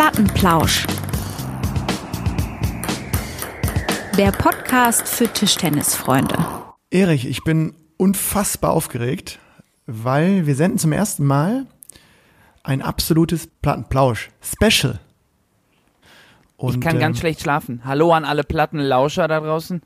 Plattenplausch. 0.00 0.86
Der 4.16 4.32
Podcast 4.32 5.06
für 5.06 5.30
Tischtennisfreunde. 5.30 6.38
Erich, 6.90 7.26
ich 7.26 7.44
bin 7.44 7.74
unfassbar 7.98 8.72
aufgeregt, 8.72 9.40
weil 9.84 10.46
wir 10.46 10.54
senden 10.54 10.78
zum 10.78 10.92
ersten 10.92 11.26
Mal 11.26 11.66
ein 12.62 12.80
absolutes 12.80 13.46
Plattenplausch-Special. 13.60 15.00
ich 16.62 16.80
kann 16.80 16.94
ähm, 16.94 17.00
ganz 17.00 17.18
schlecht 17.18 17.42
schlafen. 17.42 17.82
Hallo 17.84 18.14
an 18.14 18.24
alle 18.24 18.42
Plattenlauscher 18.42 19.28
da 19.28 19.40
draußen. 19.40 19.82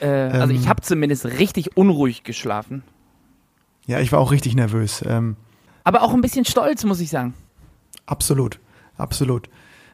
Äh, 0.00 0.08
also 0.08 0.52
ich 0.52 0.62
ähm. 0.64 0.68
habe 0.68 0.82
zumindest 0.82 1.26
richtig 1.26 1.76
unruhig 1.76 2.24
geschlafen. 2.24 2.82
Ja, 3.86 4.00
ich 4.00 4.10
war 4.10 4.18
auch 4.18 4.32
richtig 4.32 4.56
nervös. 4.56 5.04
Ähm, 5.06 5.36
Aber 5.84 6.02
auch 6.02 6.12
ein 6.12 6.22
bisschen 6.22 6.44
stolz, 6.44 6.82
muss 6.82 6.98
ich 6.98 7.10
sagen. 7.10 7.34
Absolut, 8.06 8.58
absolut. 9.00 9.48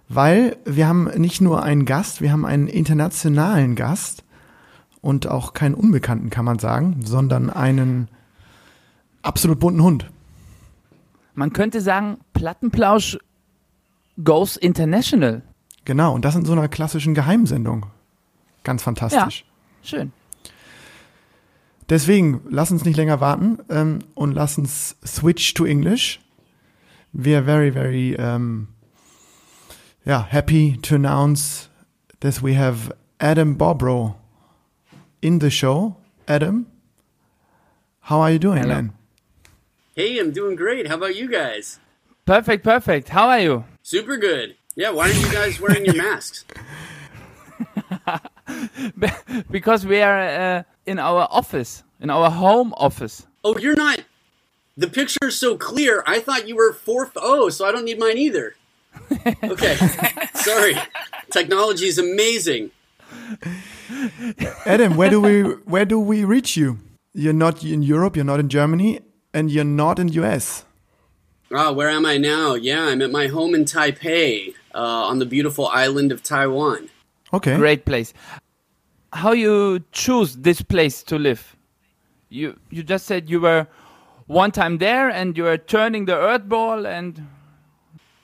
Weil 0.08 0.56
wir 0.64 0.86
haben 0.86 1.04
nicht 1.16 1.40
nur 1.40 1.62
einen 1.62 1.84
Gast, 1.84 2.20
wir 2.20 2.30
haben 2.30 2.44
einen 2.44 2.68
internationalen 2.68 3.74
Gast 3.74 4.24
und 5.00 5.26
auch 5.26 5.52
keinen 5.52 5.74
Unbekannten, 5.74 6.30
kann 6.30 6.44
man 6.44 6.58
sagen, 6.58 7.00
sondern 7.04 7.50
einen 7.50 8.08
absolut 9.22 9.58
bunten 9.58 9.82
Hund. 9.82 10.10
Man 11.34 11.52
könnte 11.52 11.80
sagen, 11.80 12.18
Plattenplausch 12.32 13.18
goes 14.22 14.56
international. 14.56 15.42
Genau, 15.84 16.14
und 16.14 16.24
das 16.24 16.34
in 16.34 16.44
so 16.44 16.52
einer 16.52 16.68
klassischen 16.68 17.14
Geheimsendung. 17.14 17.86
Ganz 18.64 18.82
fantastisch. 18.82 19.44
Ja, 19.82 19.88
schön. 19.88 20.12
Deswegen, 21.88 22.40
lass 22.48 22.72
uns 22.72 22.84
nicht 22.84 22.96
länger 22.96 23.20
warten 23.20 23.58
ähm, 23.68 24.00
und 24.14 24.32
lass 24.32 24.58
uns 24.58 24.96
switch 25.06 25.54
to 25.54 25.64
English. 25.64 26.20
We 27.12 27.36
are 27.36 27.44
very, 27.44 27.70
very 27.70 28.16
um, 28.16 28.68
yeah, 30.06 30.26
happy 30.28 30.76
to 30.76 30.94
announce 30.94 31.68
that 32.20 32.40
we 32.40 32.54
have 32.54 32.92
Adam 33.20 33.56
Bobrow 33.56 34.14
in 35.20 35.40
the 35.40 35.50
show. 35.50 35.96
Adam, 36.28 36.66
how 38.02 38.20
are 38.20 38.30
you 38.30 38.38
doing, 38.38 38.62
Hello. 38.62 38.74
man? 38.74 38.92
Hey, 39.94 40.18
I'm 40.18 40.30
doing 40.30 40.56
great. 40.56 40.86
How 40.88 40.94
about 40.94 41.16
you 41.16 41.28
guys? 41.28 41.80
Perfect, 42.24 42.62
perfect. 42.64 43.08
How 43.08 43.28
are 43.28 43.40
you? 43.40 43.64
Super 43.82 44.16
good. 44.16 44.56
Yeah, 44.74 44.90
why 44.90 45.08
aren't 45.08 45.20
you 45.20 45.32
guys 45.32 45.60
wearing 45.60 45.84
your 45.84 45.96
masks? 45.96 46.44
because 49.50 49.86
we 49.86 50.00
are 50.02 50.20
uh, 50.20 50.62
in 50.84 50.98
our 50.98 51.26
office, 51.30 51.82
in 52.00 52.10
our 52.10 52.30
home 52.30 52.74
office. 52.76 53.26
Oh, 53.42 53.56
you're 53.58 53.76
not. 53.76 54.04
The 54.76 54.88
picture 54.88 55.26
is 55.28 55.38
so 55.38 55.56
clear. 55.56 56.02
I 56.06 56.20
thought 56.20 56.46
you 56.46 56.56
were 56.56 56.72
fourth 56.72 57.12
Oh, 57.16 57.48
so 57.48 57.64
I 57.64 57.72
don't 57.72 57.84
need 57.84 57.98
mine 57.98 58.18
either. 58.18 58.54
Okay, 59.42 59.76
sorry. 60.34 60.76
Technology 61.30 61.86
is 61.86 61.98
amazing. 61.98 62.70
Adam, 64.64 64.96
where 64.96 65.10
do 65.10 65.20
we 65.20 65.42
where 65.64 65.84
do 65.84 65.98
we 65.98 66.24
reach 66.24 66.56
you? 66.56 66.78
You're 67.12 67.32
not 67.32 67.64
in 67.64 67.82
Europe. 67.82 68.16
You're 68.16 68.24
not 68.24 68.40
in 68.40 68.48
Germany, 68.48 69.00
and 69.32 69.50
you're 69.50 69.64
not 69.64 69.98
in 69.98 70.08
US. 70.08 70.64
Ah, 71.52 71.72
where 71.72 71.88
am 71.88 72.04
I 72.04 72.18
now? 72.18 72.54
Yeah, 72.54 72.84
I'm 72.84 73.02
at 73.02 73.10
my 73.10 73.28
home 73.28 73.54
in 73.54 73.64
Taipei, 73.64 74.54
uh, 74.74 74.78
on 75.10 75.18
the 75.18 75.26
beautiful 75.26 75.68
island 75.68 76.12
of 76.12 76.22
Taiwan. 76.22 76.90
Okay, 77.32 77.56
great 77.56 77.84
place 77.84 78.12
how 79.16 79.32
you 79.32 79.82
choose 79.92 80.36
this 80.36 80.62
place 80.62 81.02
to 81.04 81.18
live? 81.18 81.56
You 82.28 82.58
you 82.70 82.82
just 82.82 83.06
said 83.06 83.30
you 83.30 83.40
were 83.40 83.66
one 84.26 84.50
time 84.50 84.78
there 84.78 85.08
and 85.08 85.36
you 85.36 85.44
were 85.44 85.58
turning 85.58 86.04
the 86.06 86.16
earth 86.16 86.48
ball 86.48 86.86
and 86.86 87.26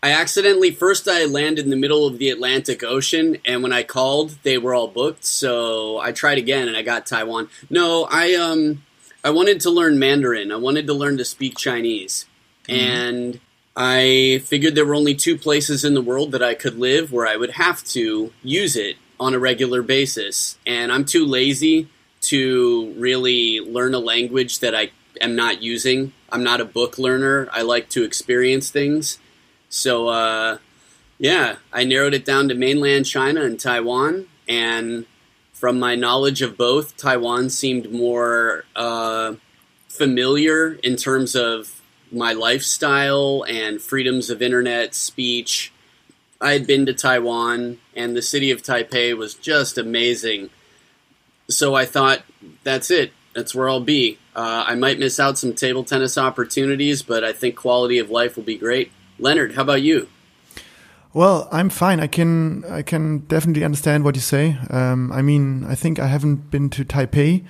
I 0.03 0.11
accidentally 0.11 0.73
first 0.73 1.07
I 1.07 1.25
landed 1.27 1.65
in 1.65 1.71
the 1.71 1.77
middle 1.77 2.07
of 2.07 2.19
the 2.19 2.31
Atlantic 2.31 2.83
Ocean 2.83 3.39
and 3.47 3.63
when 3.63 3.73
I 3.73 3.85
called 3.85 4.39
they 4.43 4.59
were 4.59 4.75
all 4.75 4.89
booked 4.89 5.25
so 5.25 5.99
I 5.99 6.11
tried 6.11 6.39
again 6.39 6.67
and 6.67 6.77
I 6.77 6.83
got 6.83 7.07
Taiwan. 7.07 7.49
No, 7.71 8.09
I 8.11 8.35
um 8.35 8.83
I 9.25 9.31
wanted 9.31 9.61
to 9.61 9.71
learn 9.71 10.01
Mandarin. 10.01 10.51
I 10.51 10.57
wanted 10.57 10.87
to 10.89 10.95
learn 10.95 11.17
to 11.19 11.25
speak 11.25 11.57
Chinese. 11.57 12.27
Mm-hmm. 12.69 12.81
And 12.81 13.41
I 13.77 14.43
figured 14.45 14.75
there 14.75 14.85
were 14.85 14.97
only 14.97 15.15
two 15.15 15.39
places 15.39 15.85
in 15.85 15.95
the 15.95 16.03
world 16.03 16.33
that 16.33 16.43
I 16.43 16.55
could 16.55 16.79
live 16.79 17.13
where 17.13 17.27
I 17.27 17.37
would 17.37 17.53
have 17.53 17.85
to 17.85 18.33
use 18.43 18.77
it 18.77 18.97
on 19.21 19.35
a 19.35 19.39
regular 19.39 19.83
basis. 19.83 20.59
And 20.67 20.91
I'm 20.93 21.05
too 21.05 21.25
lazy 21.25 21.89
to 22.23 22.93
really 22.99 23.61
learn 23.61 23.95
a 23.95 23.99
language 23.99 24.59
that 24.59 24.75
I 24.75 24.91
am 25.21 25.37
not 25.37 25.63
using. 25.63 26.13
I'm 26.31 26.43
not 26.43 26.61
a 26.61 26.65
book 26.65 26.99
learner. 26.99 27.49
I 27.53 27.63
like 27.63 27.89
to 27.91 28.03
experience 28.03 28.71
things. 28.71 29.19
So, 29.73 30.09
uh, 30.09 30.59
yeah, 31.19 31.57
I 31.73 31.85
narrowed 31.85 32.13
it 32.13 32.27
down 32.27 32.49
to 32.49 32.55
mainland 32.55 33.07
China 33.07 33.43
and 33.43 33.59
Taiwan. 33.59 34.27
And 34.47 35.07
from 35.53 35.79
my 35.79 35.95
knowledge 35.95 36.43
of 36.43 36.59
both, 36.59 36.97
Taiwan 36.97 37.49
seemed 37.49 37.91
more 37.91 38.65
uh, 38.77 39.35
familiar 39.89 40.75
in 40.83 40.97
terms 40.97 41.35
of 41.35 41.81
my 42.11 42.35
lifestyle 42.35 43.47
and 43.49 43.81
freedoms 43.81 44.29
of 44.29 44.43
internet 44.43 44.95
speech 44.95 45.73
I 46.43 46.55
had 46.55 46.67
been 46.67 46.87
to 46.87 46.93
Taiwan, 46.93 47.79
and 47.95 48.17
the 48.17 48.21
city 48.21 48.51
of 48.51 48.63
Taipei 48.63 49.17
was 49.17 49.35
just 49.35 49.79
amazing. 49.79 50.51
So 51.49 51.77
I 51.77 51.85
thought, 51.85 52.25
that's 52.65 52.91
it. 52.91 53.13
That's 53.33 53.55
where 53.55 53.71
I'll 53.71 53.81
be. 53.81 54.19
Uh, 54.35 54.65
I 54.67 54.75
might 54.75 54.99
miss 54.99 55.21
out 55.21 55.39
some 55.39 55.55
table 55.55 55.85
tennis 55.85 56.19
opportunities, 56.19 57.03
but 57.03 57.23
I 57.23 57.33
think 57.33 57.55
quality 57.55 57.99
of 57.99 58.11
life 58.11 58.37
will 58.37 58.43
be 58.43 58.59
great. 58.59 58.91
Lennart, 59.23 59.55
how 59.55 59.63
about 59.63 59.83
you? 59.83 60.09
Well, 61.15 61.49
I'm 61.53 61.69
fine. 61.69 62.01
I 62.01 62.07
can 62.07 62.65
I 62.65 62.83
can 62.83 63.19
definitely 63.29 63.65
understand 63.65 64.05
what 64.05 64.15
you 64.15 64.23
say. 64.23 64.57
Um, 64.71 65.13
I 65.13 65.23
mean, 65.23 65.65
I 65.65 65.75
think 65.75 65.99
I 65.99 66.07
haven't 66.07 66.51
been 66.51 66.71
to 66.71 66.85
Taipei, 66.85 67.45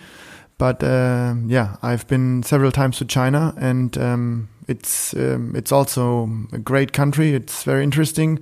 but 0.59 0.83
uh, 0.83 1.35
yeah, 1.47 1.77
I've 1.83 2.07
been 2.09 2.43
several 2.43 2.73
times 2.73 2.99
to 2.99 3.05
China, 3.05 3.55
and 3.57 3.97
um, 3.99 4.49
it's 4.67 5.15
um, 5.15 5.55
it's 5.55 5.73
also 5.73 6.29
a 6.53 6.59
great 6.59 6.93
country. 6.93 7.35
It's 7.35 7.63
very 7.63 7.85
interesting 7.85 8.41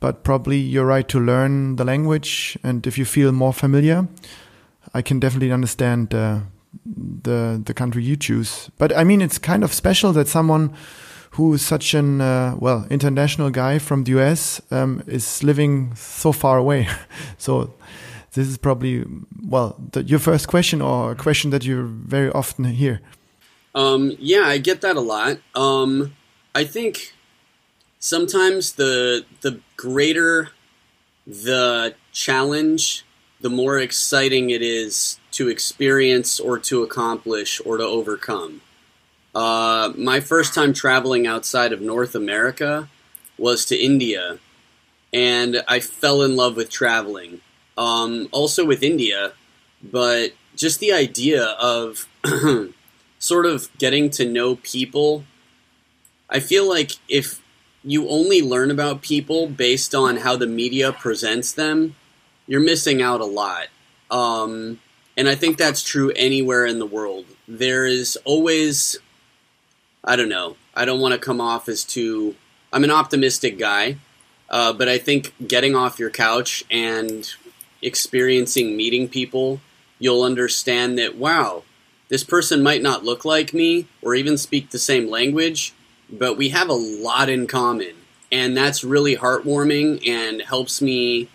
but 0.00 0.22
probably 0.22 0.58
you're 0.58 0.86
right 0.86 1.08
to 1.08 1.18
learn 1.18 1.76
the 1.76 1.84
language. 1.84 2.58
And 2.62 2.86
if 2.86 2.98
you 2.98 3.04
feel 3.04 3.32
more 3.32 3.52
familiar, 3.52 4.06
I 4.94 5.02
can 5.02 5.18
definitely 5.20 5.52
understand 5.52 6.14
uh, 6.14 6.40
the 6.84 7.60
the 7.64 7.74
country 7.74 8.02
you 8.02 8.16
choose. 8.16 8.70
But 8.78 8.96
I 8.96 9.04
mean, 9.04 9.20
it's 9.20 9.38
kind 9.38 9.64
of 9.64 9.72
special 9.72 10.12
that 10.12 10.28
someone 10.28 10.74
who 11.38 11.54
is 11.54 11.62
such 11.62 11.94
an 11.94 12.20
uh, 12.20 12.56
well 12.58 12.84
international 12.90 13.48
guy 13.48 13.78
from 13.78 14.02
the 14.02 14.10
US 14.18 14.60
um, 14.72 15.02
is 15.06 15.44
living 15.44 15.94
so 15.94 16.32
far 16.32 16.58
away. 16.58 16.88
so 17.38 17.72
this 18.32 18.48
is 18.48 18.58
probably 18.58 19.04
well 19.46 19.76
the, 19.92 20.02
your 20.02 20.18
first 20.18 20.48
question 20.48 20.82
or 20.82 21.12
a 21.12 21.14
question 21.14 21.50
that 21.50 21.64
you 21.64 21.86
very 22.06 22.30
often 22.32 22.64
hear. 22.64 23.00
Um, 23.72 24.16
yeah, 24.18 24.46
I 24.46 24.58
get 24.58 24.80
that 24.80 24.96
a 24.96 25.00
lot. 25.00 25.38
Um, 25.54 26.16
I 26.56 26.64
think 26.64 27.14
sometimes 28.00 28.72
the 28.72 29.24
the 29.40 29.60
greater 29.76 30.50
the 31.24 31.94
challenge, 32.12 33.04
the 33.40 33.50
more 33.50 33.78
exciting 33.78 34.50
it 34.50 34.62
is 34.62 35.20
to 35.32 35.48
experience 35.48 36.40
or 36.40 36.58
to 36.58 36.82
accomplish 36.82 37.60
or 37.64 37.76
to 37.76 37.84
overcome. 37.84 38.60
Uh, 39.38 39.92
my 39.96 40.18
first 40.18 40.52
time 40.52 40.72
traveling 40.72 41.24
outside 41.24 41.72
of 41.72 41.80
North 41.80 42.16
America 42.16 42.88
was 43.38 43.64
to 43.66 43.76
India, 43.76 44.40
and 45.12 45.62
I 45.68 45.78
fell 45.78 46.22
in 46.22 46.34
love 46.34 46.56
with 46.56 46.70
traveling. 46.70 47.40
Um, 47.76 48.28
also 48.32 48.64
with 48.64 48.82
India, 48.82 49.34
but 49.80 50.32
just 50.56 50.80
the 50.80 50.92
idea 50.92 51.44
of 51.44 52.08
sort 53.20 53.46
of 53.46 53.68
getting 53.78 54.10
to 54.10 54.28
know 54.28 54.56
people. 54.56 55.22
I 56.28 56.40
feel 56.40 56.68
like 56.68 56.96
if 57.08 57.40
you 57.84 58.08
only 58.08 58.42
learn 58.42 58.72
about 58.72 59.02
people 59.02 59.46
based 59.46 59.94
on 59.94 60.16
how 60.16 60.34
the 60.34 60.48
media 60.48 60.90
presents 60.90 61.52
them, 61.52 61.94
you're 62.48 62.60
missing 62.60 63.00
out 63.00 63.20
a 63.20 63.24
lot. 63.24 63.68
Um, 64.10 64.80
and 65.16 65.28
I 65.28 65.36
think 65.36 65.58
that's 65.58 65.84
true 65.84 66.10
anywhere 66.16 66.66
in 66.66 66.80
the 66.80 66.86
world. 66.86 67.26
There 67.46 67.86
is 67.86 68.18
always, 68.24 68.98
I 70.04 70.16
don't 70.16 70.28
know, 70.28 70.56
I 70.74 70.84
don't 70.84 71.00
want 71.00 71.12
to 71.12 71.18
come 71.18 71.40
off 71.40 71.68
as 71.68 71.84
too, 71.84 72.36
I'm 72.72 72.84
an 72.84 72.90
optimistic 72.90 73.58
guy, 73.58 73.96
uh, 74.48 74.72
but 74.72 74.88
I 74.88 74.98
think 74.98 75.34
getting 75.46 75.74
off 75.74 75.98
your 75.98 76.10
couch 76.10 76.64
and 76.70 77.30
experiencing 77.82 78.76
meeting 78.76 79.08
people, 79.08 79.60
you'll 79.98 80.22
understand 80.22 80.98
that, 80.98 81.16
wow, 81.16 81.64
this 82.08 82.24
person 82.24 82.62
might 82.62 82.82
not 82.82 83.04
look 83.04 83.24
like 83.24 83.52
me 83.52 83.86
or 84.02 84.14
even 84.14 84.38
speak 84.38 84.70
the 84.70 84.78
same 84.78 85.10
language, 85.10 85.74
but 86.10 86.36
we 86.36 86.50
have 86.50 86.68
a 86.68 86.74
lot 86.74 87.28
in 87.28 87.46
common. 87.46 87.94
And 88.30 88.56
that's 88.56 88.84
really 88.84 89.16
heartwarming 89.16 90.06
and 90.06 90.42
helps 90.42 90.80
me 90.80 91.28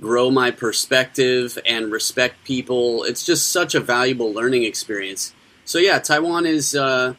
grow 0.00 0.30
my 0.30 0.50
perspective 0.50 1.58
and 1.66 1.92
respect 1.92 2.44
people. 2.44 3.04
It's 3.04 3.24
just 3.24 3.48
such 3.48 3.74
a 3.74 3.80
valuable 3.80 4.32
learning 4.32 4.64
experience. 4.64 5.32
So, 5.64 5.78
yeah, 5.78 5.98
Taiwan 6.00 6.46
is 6.46 6.74
uh, 6.74 7.14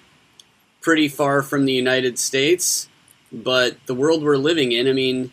pretty 0.84 1.08
far 1.08 1.42
from 1.42 1.66
the 1.66 1.74
United 1.74 2.20
States, 2.20 2.88
but 3.32 3.78
the 3.88 3.96
world 3.96 4.22
we're 4.22 4.38
living 4.38 4.72
in, 4.72 4.88
I 4.88 4.94
mean, 4.94 5.32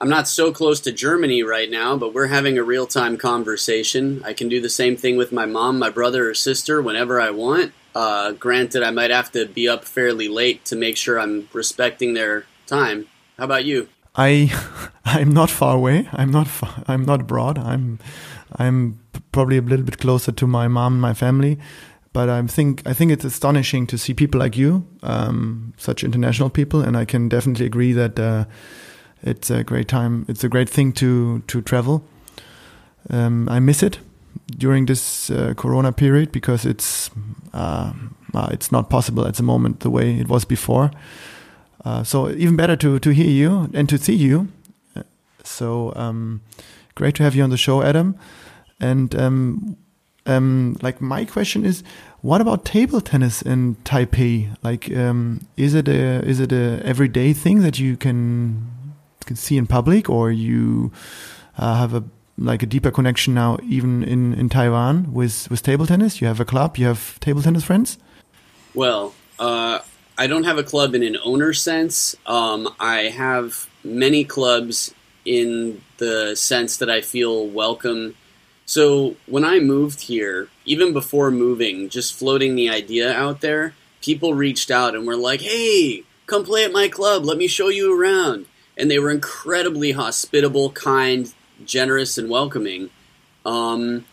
I'm 0.00 0.08
not 0.08 0.26
so 0.26 0.50
close 0.50 0.80
to 0.80 0.92
Germany 0.92 1.42
right 1.42 1.70
now, 1.70 1.96
but 1.96 2.14
we're 2.14 2.28
having 2.28 2.56
a 2.56 2.64
real 2.64 2.86
time 2.86 3.18
conversation. 3.18 4.22
I 4.24 4.32
can 4.32 4.48
do 4.48 4.60
the 4.60 4.70
same 4.70 4.96
thing 4.96 5.18
with 5.18 5.30
my 5.30 5.44
mom, 5.44 5.78
my 5.78 5.90
brother, 5.90 6.30
or 6.30 6.34
sister 6.34 6.80
whenever 6.80 7.20
I 7.20 7.30
want. 7.30 7.72
Uh, 7.94 8.32
granted, 8.32 8.82
I 8.82 8.90
might 8.90 9.10
have 9.10 9.30
to 9.32 9.46
be 9.46 9.68
up 9.68 9.84
fairly 9.84 10.26
late 10.26 10.64
to 10.66 10.76
make 10.76 10.96
sure 10.96 11.20
I'm 11.20 11.48
respecting 11.52 12.14
their 12.14 12.46
time. 12.66 13.06
How 13.36 13.44
about 13.44 13.66
you? 13.66 13.88
I 14.16 14.52
I'm 15.04 15.32
not 15.32 15.50
far 15.50 15.76
away. 15.76 16.08
I'm 16.12 16.30
not 16.30 16.48
far, 16.48 16.82
I'm 16.88 17.04
not 17.04 17.20
abroad. 17.20 17.58
I'm 17.58 17.98
I'm 18.56 19.00
probably 19.32 19.58
a 19.58 19.62
little 19.62 19.84
bit 19.84 19.98
closer 19.98 20.32
to 20.32 20.46
my 20.46 20.66
mom 20.66 20.94
and 20.94 21.02
my 21.02 21.14
family. 21.14 21.58
But 22.12 22.28
I 22.28 22.42
think 22.46 22.82
I 22.86 22.92
think 22.92 23.12
it's 23.12 23.24
astonishing 23.24 23.86
to 23.86 23.96
see 23.96 24.14
people 24.14 24.40
like 24.40 24.56
you, 24.56 24.84
um, 25.02 25.74
such 25.76 26.02
international 26.02 26.50
people, 26.50 26.82
and 26.82 26.96
I 26.96 27.04
can 27.04 27.28
definitely 27.28 27.66
agree 27.66 27.92
that 27.92 28.18
uh, 28.18 28.46
it's 29.22 29.50
a 29.50 29.62
great 29.62 29.86
time. 29.86 30.24
It's 30.28 30.42
a 30.42 30.48
great 30.48 30.68
thing 30.68 30.92
to 30.94 31.40
to 31.46 31.62
travel. 31.62 32.02
Um, 33.10 33.48
I 33.48 33.60
miss 33.60 33.82
it 33.82 34.00
during 34.58 34.86
this 34.86 35.30
uh, 35.30 35.54
Corona 35.56 35.92
period 35.92 36.32
because 36.32 36.66
it's 36.66 37.10
uh, 37.54 37.92
uh 38.34 38.48
it's 38.50 38.72
not 38.72 38.90
possible 38.90 39.26
at 39.26 39.34
the 39.34 39.42
moment 39.42 39.80
the 39.80 39.90
way 39.90 40.18
it 40.18 40.28
was 40.28 40.44
before. 40.44 40.90
Uh, 41.84 42.02
so 42.02 42.28
even 42.30 42.56
better 42.56 42.76
to 42.76 42.98
to 42.98 43.10
hear 43.10 43.30
you 43.30 43.70
and 43.72 43.88
to 43.88 43.98
see 43.98 44.16
you. 44.16 44.48
So 45.44 45.92
um, 45.96 46.40
great 46.94 47.14
to 47.16 47.22
have 47.22 47.36
you 47.36 47.44
on 47.44 47.50
the 47.50 47.56
show, 47.56 47.82
Adam. 47.82 48.16
And 48.80 49.14
um, 50.30 50.76
like 50.82 51.00
my 51.00 51.24
question 51.24 51.64
is, 51.64 51.82
what 52.22 52.40
about 52.40 52.64
table 52.64 53.00
tennis 53.00 53.42
in 53.42 53.76
Taipei? 53.84 54.56
Like, 54.62 54.94
um, 54.96 55.46
is 55.56 55.74
it 55.74 55.88
a 55.88 56.22
is 56.24 56.40
it 56.40 56.52
a 56.52 56.80
everyday 56.84 57.32
thing 57.32 57.60
that 57.60 57.78
you 57.78 57.96
can 57.96 58.70
can 59.26 59.36
see 59.36 59.56
in 59.56 59.66
public, 59.66 60.08
or 60.08 60.30
you 60.30 60.92
uh, 61.58 61.76
have 61.76 61.94
a 61.94 62.04
like 62.38 62.62
a 62.62 62.66
deeper 62.66 62.90
connection 62.90 63.34
now, 63.34 63.58
even 63.62 64.02
in 64.02 64.34
in 64.34 64.48
Taiwan 64.48 65.12
with 65.12 65.50
with 65.50 65.62
table 65.62 65.86
tennis? 65.86 66.20
You 66.20 66.26
have 66.26 66.40
a 66.40 66.44
club, 66.44 66.76
you 66.76 66.86
have 66.86 67.18
table 67.20 67.42
tennis 67.42 67.64
friends. 67.64 67.98
Well, 68.74 69.14
uh, 69.38 69.80
I 70.16 70.26
don't 70.26 70.44
have 70.44 70.58
a 70.58 70.62
club 70.62 70.94
in 70.94 71.02
an 71.02 71.16
owner 71.24 71.52
sense. 71.52 72.14
Um, 72.26 72.68
I 72.78 73.04
have 73.04 73.68
many 73.82 74.24
clubs 74.24 74.94
in 75.24 75.80
the 75.98 76.34
sense 76.34 76.76
that 76.78 76.90
I 76.90 77.00
feel 77.00 77.46
welcome. 77.46 78.14
So 78.70 79.16
when 79.26 79.44
I 79.44 79.58
moved 79.58 80.02
here, 80.02 80.46
even 80.64 80.92
before 80.92 81.32
moving, 81.32 81.88
just 81.88 82.14
floating 82.14 82.54
the 82.54 82.70
idea 82.70 83.12
out 83.12 83.40
there, 83.40 83.74
people 84.00 84.32
reached 84.32 84.70
out 84.70 84.94
and 84.94 85.08
were 85.08 85.16
like, 85.16 85.40
hey, 85.40 86.04
come 86.26 86.44
play 86.44 86.64
at 86.64 86.70
my 86.70 86.86
club. 86.86 87.24
Let 87.24 87.36
me 87.36 87.48
show 87.48 87.66
you 87.66 88.00
around. 88.00 88.46
And 88.76 88.88
they 88.88 89.00
were 89.00 89.10
incredibly 89.10 89.90
hospitable, 89.90 90.70
kind, 90.70 91.34
generous, 91.64 92.16
and 92.16 92.30
welcoming. 92.30 92.90
Um, 93.44 94.04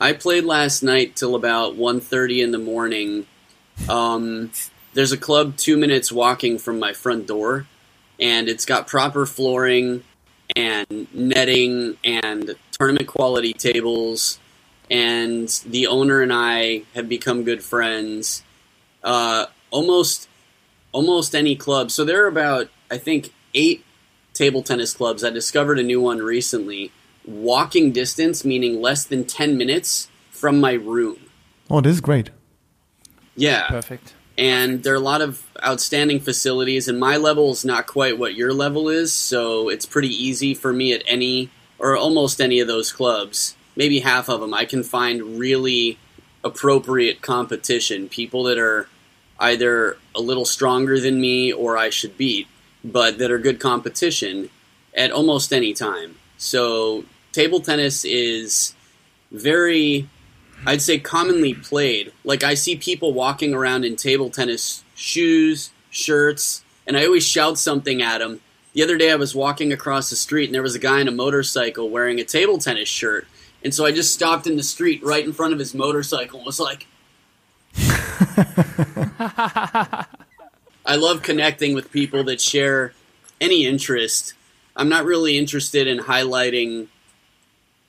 I 0.00 0.14
played 0.14 0.46
last 0.46 0.82
night 0.82 1.14
till 1.14 1.34
about 1.34 1.74
1.30 1.74 2.42
in 2.42 2.52
the 2.52 2.58
morning. 2.58 3.26
Um, 3.86 4.50
there's 4.94 5.12
a 5.12 5.18
club 5.18 5.58
two 5.58 5.76
minutes 5.76 6.10
walking 6.10 6.56
from 6.56 6.78
my 6.78 6.94
front 6.94 7.26
door, 7.26 7.66
and 8.18 8.48
it's 8.48 8.64
got 8.64 8.86
proper 8.86 9.26
flooring 9.26 10.04
and 10.56 11.06
netting 11.12 11.98
and 12.02 12.56
tournament 12.78 13.06
quality 13.06 13.52
tables. 13.52 14.38
And 14.90 15.48
the 15.66 15.86
owner 15.86 16.22
and 16.22 16.32
I 16.32 16.82
have 16.94 17.08
become 17.08 17.42
good 17.44 17.62
friends. 17.62 18.42
Uh, 19.02 19.46
almost, 19.70 20.28
almost 20.92 21.34
any 21.34 21.56
club. 21.56 21.90
So 21.90 22.04
there 22.04 22.24
are 22.24 22.28
about 22.28 22.68
I 22.90 22.98
think 22.98 23.32
eight 23.54 23.84
table 24.32 24.62
tennis 24.62 24.94
clubs. 24.94 25.24
I 25.24 25.30
discovered 25.30 25.78
a 25.78 25.82
new 25.82 26.00
one 26.00 26.18
recently. 26.18 26.92
Walking 27.24 27.90
distance, 27.90 28.44
meaning 28.44 28.80
less 28.80 29.04
than 29.04 29.24
ten 29.24 29.56
minutes 29.58 30.08
from 30.30 30.60
my 30.60 30.74
room. 30.74 31.18
Oh, 31.68 31.80
this 31.80 31.94
is 31.94 32.00
great. 32.00 32.30
Yeah, 33.34 33.66
Perfect. 33.68 34.14
and 34.38 34.82
there 34.84 34.92
are 34.92 34.96
a 34.96 35.00
lot 35.00 35.20
of 35.20 35.42
outstanding 35.64 36.20
facilities 36.20 36.86
and 36.88 36.98
my 37.00 37.16
level 37.16 37.50
is 37.50 37.64
not 37.64 37.86
quite 37.86 38.18
what 38.18 38.34
your 38.34 38.52
level 38.52 38.88
is 38.88 39.12
so 39.12 39.68
it's 39.68 39.84
pretty 39.84 40.08
easy 40.08 40.54
for 40.54 40.72
me 40.72 40.92
at 40.94 41.02
any 41.06 41.50
or 41.78 41.96
almost 41.96 42.40
any 42.40 42.60
of 42.60 42.68
those 42.68 42.92
clubs 42.92 43.56
maybe 43.74 44.00
half 44.00 44.28
of 44.28 44.40
them 44.40 44.54
i 44.54 44.64
can 44.64 44.82
find 44.82 45.38
really 45.38 45.98
appropriate 46.44 47.22
competition 47.22 48.08
people 48.08 48.44
that 48.44 48.58
are 48.58 48.88
either 49.38 49.96
a 50.14 50.20
little 50.20 50.44
stronger 50.44 50.98
than 51.00 51.20
me 51.20 51.52
or 51.52 51.76
i 51.76 51.90
should 51.90 52.16
beat 52.16 52.46
but 52.84 53.18
that 53.18 53.30
are 53.30 53.38
good 53.38 53.60
competition 53.60 54.48
at 54.96 55.10
almost 55.10 55.52
any 55.52 55.72
time 55.72 56.16
so 56.38 57.04
table 57.32 57.60
tennis 57.60 58.04
is 58.04 58.74
very 59.30 60.08
I'd 60.64 60.82
say 60.82 60.98
commonly 60.98 61.54
played. 61.54 62.12
Like 62.24 62.42
I 62.44 62.54
see 62.54 62.76
people 62.76 63.12
walking 63.12 63.54
around 63.54 63.84
in 63.84 63.96
table 63.96 64.30
tennis 64.30 64.84
shoes, 64.94 65.70
shirts, 65.90 66.62
and 66.86 66.96
I 66.96 67.04
always 67.04 67.26
shout 67.26 67.58
something 67.58 68.00
at 68.00 68.18
them. 68.18 68.40
The 68.76 68.82
other 68.82 68.98
day 68.98 69.10
I 69.10 69.16
was 69.16 69.34
walking 69.34 69.72
across 69.72 70.10
the 70.10 70.16
street 70.16 70.50
and 70.50 70.54
there 70.54 70.60
was 70.60 70.74
a 70.74 70.78
guy 70.78 71.00
on 71.00 71.08
a 71.08 71.10
motorcycle 71.10 71.88
wearing 71.88 72.20
a 72.20 72.24
table 72.24 72.58
tennis 72.58 72.90
shirt. 72.90 73.26
And 73.64 73.74
so 73.74 73.86
I 73.86 73.90
just 73.90 74.12
stopped 74.12 74.46
in 74.46 74.58
the 74.58 74.62
street 74.62 75.02
right 75.02 75.24
in 75.24 75.32
front 75.32 75.54
of 75.54 75.58
his 75.58 75.74
motorcycle 75.74 76.40
and 76.40 76.44
was 76.44 76.60
like 76.60 76.86
I 80.84 80.96
love 80.96 81.22
connecting 81.22 81.74
with 81.74 81.90
people 81.90 82.22
that 82.24 82.38
share 82.38 82.92
any 83.40 83.64
interest. 83.64 84.34
I'm 84.76 84.90
not 84.90 85.06
really 85.06 85.38
interested 85.38 85.86
in 85.86 86.00
highlighting 86.00 86.88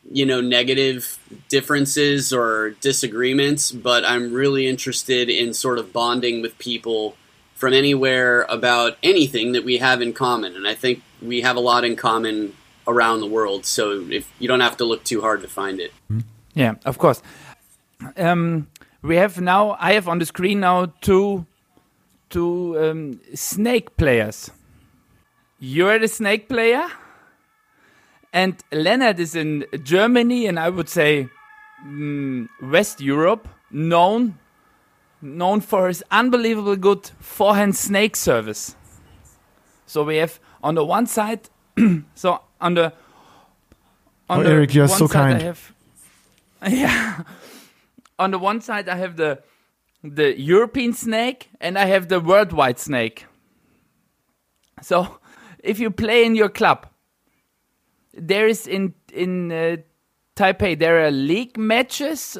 you 0.09 0.25
know 0.25 0.39
negative 0.39 1.19
differences 1.49 2.31
or 2.31 2.69
disagreements 2.79 3.73
but 3.73 4.05
i'm 4.05 4.31
really 4.31 4.65
interested 4.65 5.29
in 5.29 5.53
sort 5.53 5.77
of 5.77 5.91
bonding 5.91 6.41
with 6.41 6.57
people 6.59 7.17
from 7.57 7.73
anywhere 7.73 8.45
about 8.49 8.97
anything 9.03 9.51
that 9.51 9.63
we 9.65 9.77
have 9.77 10.01
in 10.01 10.13
common 10.13 10.55
and 10.55 10.65
i 10.67 10.75
think 10.75 11.01
we 11.21 11.41
have 11.41 11.57
a 11.57 11.63
lot 11.71 11.83
in 11.83 11.95
common 11.95 12.53
around 12.87 13.19
the 13.19 13.31
world 13.37 13.65
so 13.65 13.83
if 14.09 14.25
you 14.39 14.47
don't 14.47 14.61
have 14.61 14.77
to 14.77 14.85
look 14.85 15.03
too 15.03 15.19
hard 15.19 15.41
to 15.41 15.47
find 15.47 15.79
it 15.79 15.91
Yeah, 16.57 16.73
of 16.85 16.97
course. 16.97 17.21
Um, 18.17 18.67
we 19.03 19.15
have 19.17 19.39
now. 19.39 19.77
I 19.79 19.93
have 19.93 20.07
on 20.07 20.17
the 20.17 20.25
screen 20.25 20.61
now 20.61 20.87
two 21.01 21.45
two 22.31 22.75
um, 22.79 23.21
snake 23.35 23.95
players. 23.95 24.49
You're 25.59 25.99
the 25.99 26.07
snake 26.07 26.49
player, 26.49 26.87
and 28.33 28.57
Lennart 28.71 29.19
is 29.19 29.35
in 29.35 29.65
Germany, 29.83 30.47
and 30.47 30.57
I 30.59 30.69
would 30.69 30.89
say 30.89 31.29
mm, 31.85 32.49
West 32.59 33.01
Europe, 33.01 33.47
known 33.69 34.39
known 35.21 35.61
for 35.61 35.87
his 35.87 36.03
unbelievably 36.11 36.77
good 36.77 37.09
forehand 37.19 37.75
snake 37.75 38.15
service. 38.15 38.75
So 39.85 40.03
we 40.03 40.17
have 40.17 40.39
on 40.63 40.75
the 40.75 40.83
one 40.85 41.07
side, 41.07 41.49
so 42.15 42.41
on 42.61 42.73
the 42.75 42.93
on 44.29 44.39
Oh, 44.39 44.43
the 44.43 44.49
Erik, 44.49 44.73
you're 44.73 44.87
so 44.87 45.07
side 45.07 45.15
I 45.19 45.29
kind. 45.31 45.41
have- 45.41 45.73
yeah. 46.67 47.21
On 48.19 48.31
the 48.31 48.39
one 48.39 48.61
side, 48.61 48.89
I 48.89 48.95
have 48.95 49.15
the 49.15 49.39
the 50.03 50.39
European 50.39 50.93
snake, 50.93 51.49
and 51.61 51.77
I 51.77 51.85
have 51.85 52.07
the 52.07 52.19
worldwide 52.19 52.79
snake. 52.79 53.25
So, 54.81 55.19
if 55.63 55.79
you 55.79 55.91
play 55.91 56.25
in 56.25 56.35
your 56.35 56.49
club, 56.49 56.87
there 58.13 58.47
is 58.47 58.67
in 58.67 58.93
in 59.13 59.51
uh, 59.51 59.77
Taipei 60.35 60.77
there 60.77 61.05
are 61.05 61.11
league 61.11 61.57
matches, 61.57 62.37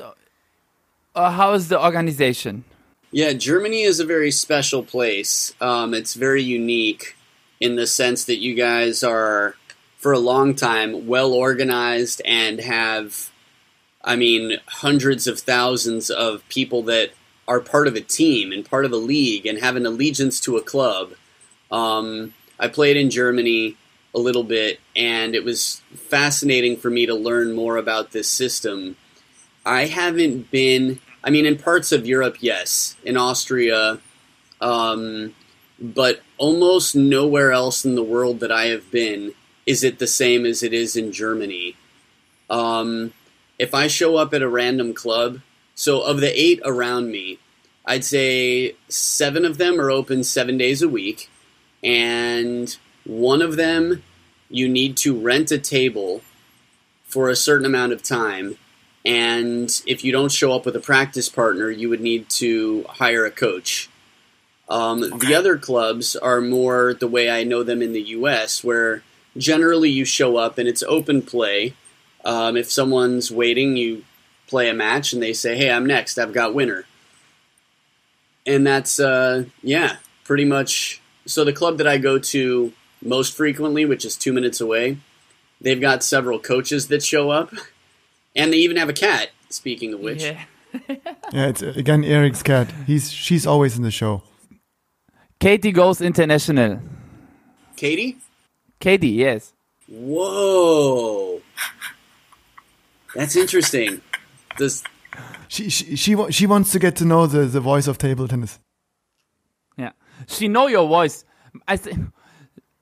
or 1.17 1.31
how 1.31 1.53
is 1.53 1.67
the 1.67 1.83
organization? 1.83 2.63
Yeah, 3.11 3.33
Germany 3.33 3.81
is 3.81 3.99
a 3.99 4.05
very 4.05 4.31
special 4.31 4.83
place. 4.83 5.53
Um, 5.59 5.93
it's 5.93 6.13
very 6.13 6.43
unique 6.43 7.15
in 7.59 7.75
the 7.75 7.87
sense 7.87 8.25
that 8.25 8.37
you 8.37 8.53
guys 8.53 9.03
are, 9.03 9.55
for 9.97 10.11
a 10.11 10.19
long 10.19 10.53
time, 10.53 11.07
well 11.07 11.33
organized 11.33 12.21
and 12.25 12.59
have, 12.59 13.31
I 14.03 14.15
mean, 14.15 14.59
hundreds 14.67 15.25
of 15.25 15.39
thousands 15.39 16.09
of 16.09 16.47
people 16.49 16.83
that 16.83 17.11
are 17.47 17.61
part 17.61 17.87
of 17.87 17.95
a 17.95 18.01
team 18.01 18.51
and 18.51 18.69
part 18.69 18.85
of 18.85 18.91
a 18.91 18.97
league 18.97 19.45
and 19.45 19.57
have 19.59 19.75
an 19.75 19.85
allegiance 19.85 20.39
to 20.41 20.57
a 20.57 20.61
club. 20.61 21.13
Um, 21.71 22.33
I 22.59 22.67
played 22.67 22.97
in 22.97 23.09
Germany 23.09 23.77
a 24.13 24.19
little 24.19 24.43
bit, 24.43 24.79
and 24.95 25.33
it 25.33 25.43
was 25.43 25.81
fascinating 25.95 26.77
for 26.77 26.89
me 26.89 27.05
to 27.05 27.15
learn 27.15 27.53
more 27.53 27.77
about 27.77 28.11
this 28.11 28.29
system. 28.29 28.97
I 29.65 29.85
haven't 29.85 30.51
been. 30.51 30.99
I 31.23 31.29
mean, 31.29 31.45
in 31.45 31.57
parts 31.57 31.91
of 31.91 32.07
Europe, 32.07 32.37
yes, 32.39 32.95
in 33.03 33.17
Austria, 33.17 33.99
um, 34.61 35.33
but 35.79 36.21
almost 36.37 36.95
nowhere 36.95 37.51
else 37.51 37.85
in 37.85 37.95
the 37.95 38.03
world 38.03 38.39
that 38.39 38.51
I 38.51 38.65
have 38.67 38.89
been 38.91 39.33
is 39.65 39.83
it 39.83 39.99
the 39.99 40.07
same 40.07 40.45
as 40.45 40.63
it 40.63 40.73
is 40.73 40.95
in 40.95 41.11
Germany. 41.11 41.75
Um, 42.49 43.13
if 43.59 43.73
I 43.73 43.87
show 43.87 44.15
up 44.15 44.33
at 44.33 44.41
a 44.41 44.49
random 44.49 44.93
club, 44.93 45.41
so 45.75 46.01
of 46.01 46.21
the 46.21 46.39
eight 46.39 46.61
around 46.63 47.11
me, 47.11 47.39
I'd 47.85 48.05
say 48.05 48.75
seven 48.87 49.45
of 49.45 49.57
them 49.57 49.79
are 49.79 49.91
open 49.91 50.23
seven 50.23 50.57
days 50.57 50.81
a 50.81 50.89
week, 50.89 51.29
and 51.83 52.75
one 53.05 53.41
of 53.41 53.55
them 53.55 54.03
you 54.49 54.67
need 54.69 54.97
to 54.97 55.17
rent 55.17 55.51
a 55.51 55.57
table 55.57 56.21
for 57.05 57.29
a 57.29 57.35
certain 57.35 57.65
amount 57.65 57.93
of 57.93 58.03
time. 58.03 58.57
And 59.07 59.71
if 59.87 60.03
you 60.03 60.11
don't 60.11 60.31
show 60.33 60.51
up 60.51 60.65
with 60.65 60.75
a 60.75 60.81
practice 60.81 61.29
partner, 61.29 61.71
you 61.71 61.87
would 61.87 62.01
need 62.01 62.29
to 62.31 62.85
hire 62.89 63.25
a 63.25 63.31
coach. 63.31 63.89
Um, 64.67 64.99
The 65.19 65.33
other 65.33 65.57
clubs 65.57 66.17
are 66.17 66.41
more 66.41 66.93
the 66.93 67.07
way 67.07 67.29
I 67.29 67.45
know 67.45 67.63
them 67.63 67.81
in 67.81 67.93
the 67.93 68.01
US, 68.01 68.65
where 68.65 69.03
generally 69.37 69.89
you 69.89 70.03
show 70.03 70.35
up 70.35 70.57
and 70.57 70.67
it's 70.67 70.83
open 70.83 71.21
play. 71.21 71.73
Um, 72.25 72.57
if 72.57 72.69
someone's 72.69 73.31
waiting, 73.31 73.77
you 73.77 74.03
play 74.47 74.69
a 74.69 74.73
match 74.73 75.13
and 75.13 75.23
they 75.23 75.31
say, 75.31 75.55
"Hey, 75.55 75.71
I'm 75.71 75.85
next. 75.85 76.17
I've 76.17 76.33
got 76.33 76.53
winner." 76.53 76.85
And 78.45 78.67
that's 78.67 78.99
uh, 78.99 79.45
yeah, 79.63 79.97
pretty 80.25 80.43
much. 80.43 81.01
So 81.25 81.45
the 81.45 81.53
club 81.53 81.77
that 81.77 81.87
I 81.87 81.97
go 81.97 82.19
to 82.19 82.73
most 83.01 83.37
frequently, 83.37 83.85
which 83.85 84.03
is 84.03 84.17
two 84.17 84.33
minutes 84.33 84.59
away, 84.59 84.97
they've 85.61 85.79
got 85.79 86.03
several 86.03 86.39
coaches 86.39 86.89
that 86.89 87.03
show 87.03 87.29
up, 87.29 87.53
and 88.37 88.53
they 88.53 88.57
even 88.57 88.77
have 88.77 88.89
a 88.89 88.93
cat. 88.93 89.29
Speaking 89.49 89.93
of 89.93 89.99
which, 89.99 90.23
Yeah. 90.23 90.43
Yeah, 91.33 91.47
it's 91.47 91.61
again 91.61 92.03
Erik's 92.03 92.43
cat. 92.43 92.71
He's 92.85 93.11
she's 93.11 93.45
always 93.47 93.77
in 93.77 93.83
the 93.83 93.91
show. 93.91 94.21
Katie 95.39 95.71
goes 95.71 96.01
international. 96.01 96.79
Katie. 97.75 98.17
Katie, 98.79 99.09
yes. 99.09 99.53
Whoa, 99.89 101.41
that's 103.15 103.35
interesting. 103.35 104.01
Does 104.57 104.83
She 105.47 105.69
she 105.69 105.95
she, 105.95 106.15
she 106.31 106.45
wants 106.47 106.71
to 106.73 106.79
get 106.79 106.95
to 106.97 107.05
know 107.05 107.25
the, 107.27 107.45
the 107.45 107.59
voice 107.61 107.87
of 107.87 107.97
table 107.97 108.27
tennis. 108.27 108.59
Yeah. 109.77 109.91
She 110.27 110.47
know 110.47 110.67
your 110.67 110.87
voice. 110.87 111.23
I 111.67 111.77
think 111.77 112.09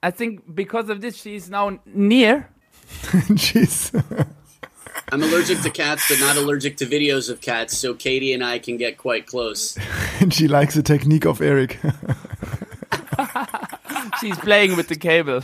I 0.01 0.11
think 0.11 0.55
because 0.55 0.89
of 0.89 1.01
this 1.01 1.15
she's 1.15 1.49
now 1.49 1.79
near. 1.85 2.49
she's 3.37 3.91
I'm 5.11 5.21
allergic 5.23 5.61
to 5.61 5.69
cats, 5.69 6.05
but 6.09 6.19
not 6.19 6.35
allergic 6.35 6.77
to 6.77 6.85
videos 6.85 7.29
of 7.29 7.39
cats, 7.41 7.77
so 7.77 7.93
Katie 7.93 8.33
and 8.33 8.43
I 8.43 8.59
can 8.59 8.77
get 8.77 8.97
quite 8.97 9.27
close. 9.27 9.77
and 10.19 10.33
she 10.37 10.47
likes 10.47 10.75
the 10.75 10.83
technique 10.83 11.25
of 11.25 11.41
Erik. 11.41 11.79
She's 14.19 14.37
playing 14.39 14.75
with 14.75 14.87
the 14.87 14.95
cable. 14.95 15.41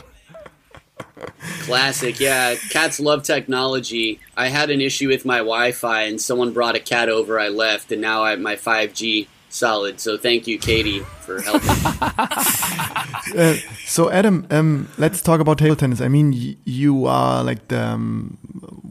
Classic, 1.61 2.19
yeah. 2.19 2.55
Cats 2.69 2.99
love 2.99 3.23
technology. 3.23 4.19
I 4.35 4.47
had 4.47 4.69
an 4.71 4.81
issue 4.81 5.07
with 5.09 5.25
my 5.25 5.37
Wi-Fi, 5.37 6.03
and 6.03 6.19
someone 6.19 6.51
brought 6.53 6.75
a 6.75 6.79
cat 6.79 7.09
over. 7.09 7.39
I 7.39 7.49
left, 7.49 7.91
and 7.91 8.01
now 8.01 8.23
I 8.23 8.31
have 8.31 8.39
my 8.39 8.55
5G 8.55 9.27
solid. 9.49 9.99
So 9.99 10.17
thank 10.17 10.47
you, 10.47 10.57
Katie, 10.57 11.01
for 11.21 11.41
helping. 11.41 11.69
Uh, 13.37 13.55
so 13.85 14.09
Adam, 14.09 14.45
um, 14.49 14.89
let's 14.97 15.21
talk 15.21 15.39
about 15.39 15.57
table 15.57 15.75
tennis. 15.75 16.01
I 16.01 16.09
mean, 16.09 16.31
y- 16.31 16.57
you 16.65 17.05
are 17.05 17.43
like 17.43 17.65
the, 17.69 17.79
um, 17.81 18.37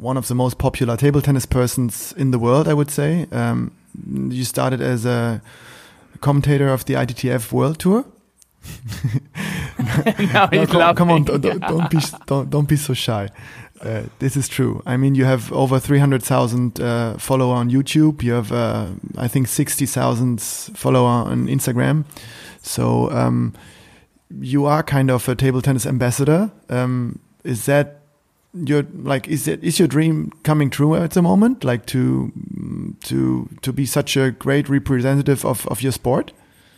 one 0.00 0.16
of 0.16 0.28
the 0.28 0.34
most 0.34 0.58
popular 0.58 0.96
table 0.96 1.20
tennis 1.20 1.46
persons 1.46 2.14
in 2.16 2.30
the 2.30 2.38
world, 2.38 2.66
I 2.66 2.74
would 2.74 2.90
say. 2.90 3.26
Um, 3.32 3.72
you 4.04 4.44
started 4.44 4.80
as 4.80 5.04
a 5.04 5.42
commentator 6.20 6.68
of 6.68 6.84
the 6.86 6.94
ITTF 6.94 7.52
World 7.52 7.78
Tour. 7.78 8.04
now 10.32 10.48
No, 10.52 10.66
come, 10.66 10.96
come 10.96 11.10
on, 11.10 11.24
don't, 11.24 11.40
don't, 11.40 11.60
don't 11.60 11.90
be 11.90 11.98
don't, 12.26 12.50
don't 12.50 12.68
be 12.68 12.76
so 12.76 12.94
shy. 12.94 13.28
Uh, 13.80 14.02
this 14.18 14.36
is 14.36 14.48
true. 14.48 14.82
I 14.84 14.98
mean, 14.98 15.14
you 15.14 15.24
have 15.24 15.50
over 15.52 15.78
three 15.78 15.98
hundred 15.98 16.22
thousand 16.22 16.80
uh, 16.80 17.16
follower 17.16 17.54
on 17.54 17.70
YouTube. 17.70 18.22
You 18.22 18.34
have, 18.34 18.52
uh, 18.52 18.88
I 19.16 19.26
think, 19.26 19.48
sixty 19.48 19.86
thousand 19.86 20.42
follower 20.42 21.08
on 21.08 21.46
Instagram. 21.46 22.04
So 22.60 23.10
um, 23.10 23.54
you 24.38 24.66
are 24.66 24.82
kind 24.82 25.10
of 25.10 25.26
a 25.30 25.34
table 25.34 25.62
tennis 25.62 25.86
ambassador. 25.86 26.50
Um, 26.68 27.20
is 27.42 27.64
that 27.64 27.99
your 28.52 28.84
like? 28.94 29.28
Is 29.28 29.46
it 29.48 29.62
is 29.62 29.78
your 29.78 29.88
dream 29.88 30.32
coming 30.42 30.70
true 30.70 30.94
at 30.94 31.12
the 31.12 31.22
moment? 31.22 31.64
Like 31.64 31.86
to 31.86 32.32
to 33.04 33.48
to 33.62 33.72
be 33.72 33.86
such 33.86 34.16
a 34.16 34.30
great 34.30 34.68
representative 34.68 35.44
of 35.44 35.66
of 35.68 35.82
your 35.82 35.92
sport? 35.92 36.32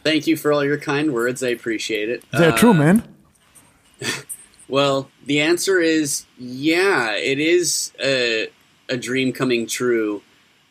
Thank 0.05 0.27
you 0.27 0.37
for 0.37 0.53
all 0.53 0.65
your 0.65 0.79
kind 0.79 1.13
words. 1.13 1.43
I 1.43 1.49
appreciate 1.49 2.09
it. 2.09 2.25
They're 2.33 2.53
Uh, 2.53 2.57
true, 2.57 2.75
man. 2.75 3.03
Well, 4.69 5.11
the 5.27 5.41
answer 5.41 5.81
is 5.81 6.25
yeah, 6.39 7.13
it 7.15 7.39
is 7.39 7.93
a, 8.03 8.49
a 8.89 8.97
dream 8.97 9.33
coming 9.35 9.67
true. 9.67 10.23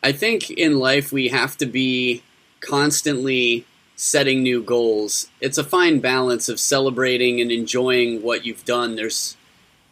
I 0.02 0.10
think 0.10 0.50
in 0.50 0.80
life 0.80 1.12
we 1.12 1.28
have 1.28 1.56
to 1.58 1.66
be 1.66 2.22
constantly 2.60 3.64
setting 3.94 4.42
new 4.42 4.60
goals. 4.60 5.28
It's 5.40 5.56
a 5.58 5.62
fine 5.62 6.00
balance 6.00 6.48
of 6.48 6.58
celebrating 6.58 7.40
and 7.40 7.52
enjoying 7.52 8.22
what 8.22 8.44
you've 8.44 8.64
done. 8.64 8.96
There's 8.96 9.36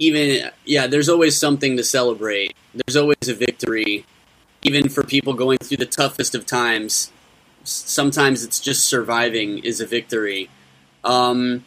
even, 0.00 0.50
yeah, 0.64 0.88
there's 0.88 1.09
always 1.09 1.37
something 1.37 1.76
to 1.76 1.85
celebrate. 1.85 2.57
There's 2.75 2.97
always 2.97 3.28
a 3.28 3.35
victory, 3.35 4.07
even 4.62 4.88
for 4.88 5.04
people 5.04 5.35
going 5.35 5.59
through 5.59 5.76
the 5.76 5.87
toughest 5.87 6.35
of 6.35 6.47
times. 6.47 7.12
Sometimes 7.62 8.42
it's 8.42 8.59
just 8.59 8.87
surviving 8.87 9.59
is 9.59 9.80
a 9.80 9.87
victory. 9.87 10.49
Um, 11.04 11.64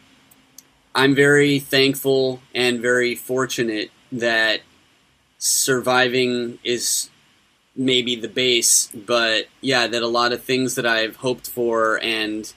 I'm 0.94 1.14
very 1.14 1.60
thankful 1.60 2.40
and 2.52 2.80
very 2.80 3.14
fortunate 3.14 3.90
that 4.10 4.60
surviving 5.38 6.58
is 6.64 7.10
maybe 7.76 8.16
the 8.16 8.28
base, 8.28 8.88
but 8.94 9.46
yeah, 9.60 9.86
that 9.86 10.02
a 10.02 10.08
lot 10.08 10.32
of 10.32 10.42
things 10.42 10.74
that 10.74 10.86
I've 10.86 11.16
hoped 11.16 11.48
for 11.48 12.00
and 12.02 12.52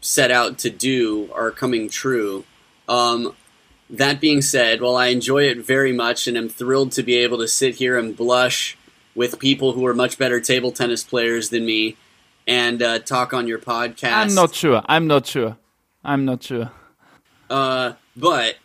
set 0.00 0.32
out 0.32 0.58
to 0.58 0.70
do 0.70 1.30
are 1.32 1.52
coming 1.52 1.88
true. 1.88 2.44
Um, 2.88 3.36
that 3.92 4.20
being 4.20 4.40
said, 4.42 4.80
while 4.80 4.96
I 4.96 5.08
enjoy 5.08 5.44
it 5.44 5.58
very 5.58 5.92
much 5.92 6.26
and 6.26 6.36
am 6.36 6.48
thrilled 6.48 6.92
to 6.92 7.02
be 7.02 7.16
able 7.16 7.38
to 7.38 7.46
sit 7.46 7.76
here 7.76 7.98
and 7.98 8.16
blush 8.16 8.76
with 9.14 9.38
people 9.38 9.72
who 9.72 9.86
are 9.86 9.94
much 9.94 10.18
better 10.18 10.40
table 10.40 10.72
tennis 10.72 11.04
players 11.04 11.50
than 11.50 11.66
me 11.66 11.96
and 12.46 12.82
uh, 12.82 12.98
talk 12.98 13.32
on 13.32 13.46
your 13.46 13.58
podcast, 13.58 14.12
I'm 14.12 14.34
not 14.34 14.54
sure. 14.54 14.82
I'm 14.86 15.06
not 15.06 15.26
sure. 15.26 15.58
I'm 16.04 16.24
not 16.24 16.42
sure. 16.42 16.72
Uh, 17.48 17.92
but 18.16 18.56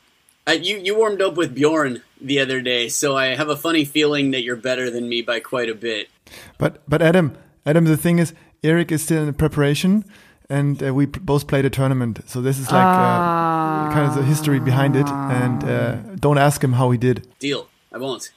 uh, 0.47 0.53
you 0.53 0.77
you 0.77 0.97
warmed 0.97 1.21
up 1.21 1.35
with 1.35 1.53
Bjorn 1.53 2.01
the 2.19 2.39
other 2.39 2.61
day, 2.61 2.87
so 2.87 3.15
I 3.15 3.35
have 3.35 3.49
a 3.49 3.55
funny 3.55 3.85
feeling 3.85 4.31
that 4.31 4.41
you're 4.41 4.55
better 4.55 4.89
than 4.89 5.09
me 5.09 5.21
by 5.21 5.39
quite 5.39 5.69
a 5.69 5.75
bit. 5.75 6.09
But 6.57 6.81
but 6.87 7.01
Adam, 7.01 7.37
Adam, 7.65 7.85
the 7.85 7.97
thing 7.97 8.17
is, 8.17 8.33
Erik 8.63 8.91
is 8.91 9.03
still 9.03 9.27
in 9.27 9.33
preparation, 9.33 10.05
and 10.49 10.81
uh, 10.81 10.93
we 10.93 11.07
p- 11.07 11.19
both 11.19 11.47
played 11.47 11.65
a 11.65 11.69
tournament. 11.69 12.21
So 12.27 12.41
this 12.41 12.57
is 12.59 12.71
like 12.71 12.85
uh, 12.85 13.91
kind 13.93 14.07
of 14.09 14.15
the 14.15 14.23
history 14.23 14.59
behind 14.59 14.95
it. 14.95 15.07
And 15.07 15.63
uh, 15.63 15.95
don't 16.19 16.37
ask 16.37 16.63
him 16.63 16.73
how 16.73 16.91
he 16.91 16.97
did. 16.97 17.27
Deal. 17.39 17.67
I 17.93 17.97
won't. 17.97 18.31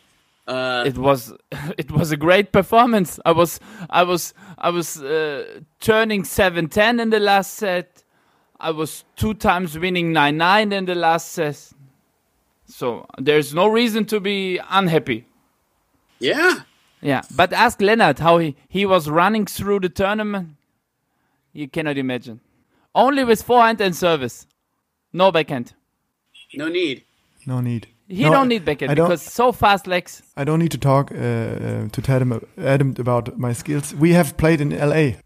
Uh, 0.47 0.83
it 0.87 0.99
was 0.99 1.33
it 1.79 1.90
was 1.90 2.11
a 2.11 2.17
great 2.17 2.50
performance. 2.52 3.21
I 3.25 3.33
was 3.33 3.61
I 3.88 4.02
was 4.02 4.35
I 4.59 4.71
was 4.71 5.00
uh, 5.02 5.61
turning 5.81 6.25
7-10 6.25 7.00
in 7.00 7.11
the 7.11 7.21
last 7.21 7.55
set. 7.55 8.02
I 8.59 8.73
was 8.73 9.05
two 9.17 9.35
times 9.35 9.79
winning 9.79 10.12
9-9 10.12 10.73
in 10.73 10.85
the 10.87 10.95
last 10.95 11.33
set. 11.33 11.71
So 12.67 13.07
there's 13.19 13.55
no 13.55 13.67
reason 13.69 14.05
to 14.07 14.21
be 14.21 14.59
unhappy. 14.69 15.26
yeah. 16.19 16.61
Yeah, 17.02 17.23
but 17.35 17.55
ask 17.55 17.79
Lennart 17.81 18.19
how 18.19 18.37
he, 18.37 18.57
he 18.69 18.85
was 18.85 19.09
running 19.09 19.47
through 19.47 19.81
the 19.81 19.88
tournament. 19.88 20.57
You 21.52 21.69
cannot 21.69 21.99
imagine. 21.99 22.40
Only 22.95 23.25
with 23.25 23.42
forehand 23.42 23.80
and 23.80 23.95
service. 23.95 24.47
No 25.12 25.30
backhand. 25.33 25.73
No 26.54 26.69
need. 26.69 27.04
No 27.47 27.61
need. 27.61 27.87
He 28.09 28.25
No, 28.25 28.30
don't 28.33 28.47
I- 28.47 28.49
need 28.49 28.64
backhand 28.64 28.97
don't- 28.97 29.09
because 29.09 29.23
so 29.23 29.52
fast 29.52 29.87
legs. 29.87 30.23
I 30.37 30.45
don't 30.45 30.59
need 30.59 30.73
to 30.73 30.78
talk 30.78 31.12
uh, 31.12 31.16
uh, 31.16 31.88
to 31.88 32.02
Adam, 32.09 32.45
Adam 32.59 32.95
about 32.99 33.38
my 33.38 33.52
skills. 33.52 33.95
We 33.95 34.12
have 34.12 34.37
played 34.37 34.61
in 34.61 34.71
LA. 34.73 35.16